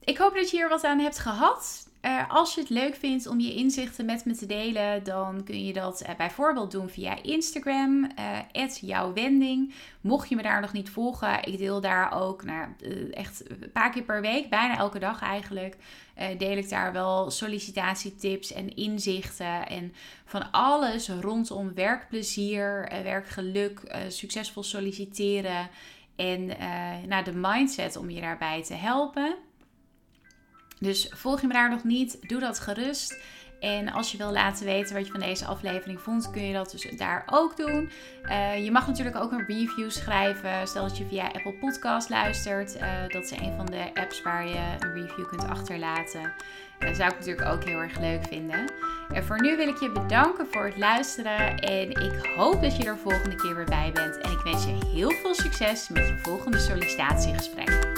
Ik 0.01 0.19
hoop 0.19 0.35
dat 0.35 0.51
je 0.51 0.57
hier 0.57 0.69
wat 0.69 0.85
aan 0.85 0.99
hebt 0.99 1.19
gehad. 1.19 1.90
Uh, 2.03 2.31
als 2.31 2.55
je 2.55 2.61
het 2.61 2.71
leuk 2.71 2.95
vindt 2.95 3.27
om 3.27 3.41
je 3.41 3.55
inzichten 3.55 4.05
met 4.05 4.25
me 4.25 4.35
te 4.35 4.47
delen, 4.47 5.05
dan 5.05 5.45
kun 5.45 5.65
je 5.65 5.73
dat 5.73 6.03
uh, 6.03 6.17
bijvoorbeeld 6.17 6.71
doen 6.71 6.89
via 6.89 7.23
Instagram, 7.23 8.11
uh, 8.55 8.69
jouwwending. 8.81 9.75
Mocht 10.01 10.29
je 10.29 10.37
me 10.37 10.43
daar 10.43 10.61
nog 10.61 10.73
niet 10.73 10.91
volgen, 10.91 11.45
ik 11.45 11.59
deel 11.59 11.81
daar 11.81 12.23
ook 12.23 12.45
nou, 12.45 12.69
echt 13.11 13.51
een 13.51 13.73
paar 13.73 13.91
keer 13.91 14.03
per 14.03 14.21
week, 14.21 14.51
bijna 14.51 14.77
elke 14.77 14.99
dag 14.99 15.23
eigenlijk, 15.23 15.77
deel 16.39 16.57
ik 16.57 16.69
daar 16.69 16.93
wel 16.93 17.31
sollicitatietips 17.31 18.53
en 18.53 18.77
inzichten 18.77 19.67
en 19.67 19.93
van 20.25 20.51
alles 20.51 21.09
rondom 21.09 21.75
werkplezier, 21.75 22.93
werkgeluk, 23.03 23.81
succesvol 24.09 24.63
solliciteren 24.63 25.69
en 26.17 26.47
nou, 27.09 27.25
de 27.25 27.35
mindset 27.35 27.97
om 27.97 28.11
je 28.11 28.21
daarbij 28.21 28.63
te 28.63 28.75
helpen. 28.75 29.49
Dus 30.81 31.11
volg 31.15 31.41
je 31.41 31.47
me 31.47 31.53
daar 31.53 31.71
nog 31.71 31.85
niet, 31.85 32.29
doe 32.29 32.41
dat 32.41 32.61
gerust. 32.61 33.21
En 33.61 33.93
als 33.93 34.13
je 34.13 34.19
wil 34.19 34.33
laten 34.33 34.65
weten 34.65 34.95
wat 34.95 35.07
je 35.07 35.13
van 35.13 35.21
deze 35.21 35.47
aflevering 35.47 36.01
vond, 36.01 36.31
kun 36.31 36.43
je 36.43 36.53
dat 36.53 36.71
dus 36.71 36.97
daar 36.97 37.23
ook 37.27 37.57
doen. 37.57 37.91
Uh, 38.23 38.65
je 38.65 38.71
mag 38.71 38.87
natuurlijk 38.87 39.17
ook 39.17 39.33
een 39.33 39.47
review 39.47 39.91
schrijven. 39.91 40.69
Stel 40.69 40.83
dat 40.83 40.99
je 40.99 41.07
via 41.07 41.25
Apple 41.25 41.53
Podcast 41.53 42.09
luistert. 42.09 42.77
Uh, 42.77 42.83
dat 43.09 43.25
is 43.25 43.31
een 43.31 43.53
van 43.57 43.67
de 43.67 43.91
apps 43.95 44.23
waar 44.23 44.49
je 44.49 44.77
een 44.79 44.93
review 44.93 45.27
kunt 45.29 45.45
achterlaten. 45.45 46.33
Dat 46.79 46.97
zou 46.97 47.11
ik 47.11 47.19
natuurlijk 47.19 47.49
ook 47.49 47.65
heel 47.65 47.79
erg 47.79 47.99
leuk 47.99 48.27
vinden. 48.27 48.73
En 49.13 49.25
voor 49.25 49.41
nu 49.41 49.57
wil 49.57 49.69
ik 49.69 49.81
je 49.81 49.93
bedanken 49.93 50.47
voor 50.51 50.65
het 50.65 50.79
luisteren. 50.79 51.59
En 51.59 51.91
ik 51.91 52.31
hoop 52.37 52.63
dat 52.63 52.77
je 52.77 52.85
er 52.85 52.99
volgende 52.99 53.37
keer 53.37 53.55
weer 53.55 53.65
bij 53.65 53.91
bent. 53.93 54.19
En 54.19 54.31
ik 54.31 54.41
wens 54.41 54.65
je 54.65 54.79
heel 54.93 55.11
veel 55.11 55.35
succes 55.35 55.89
met 55.89 56.09
je 56.09 56.19
volgende 56.23 56.59
sollicitatiegesprek. 56.59 57.90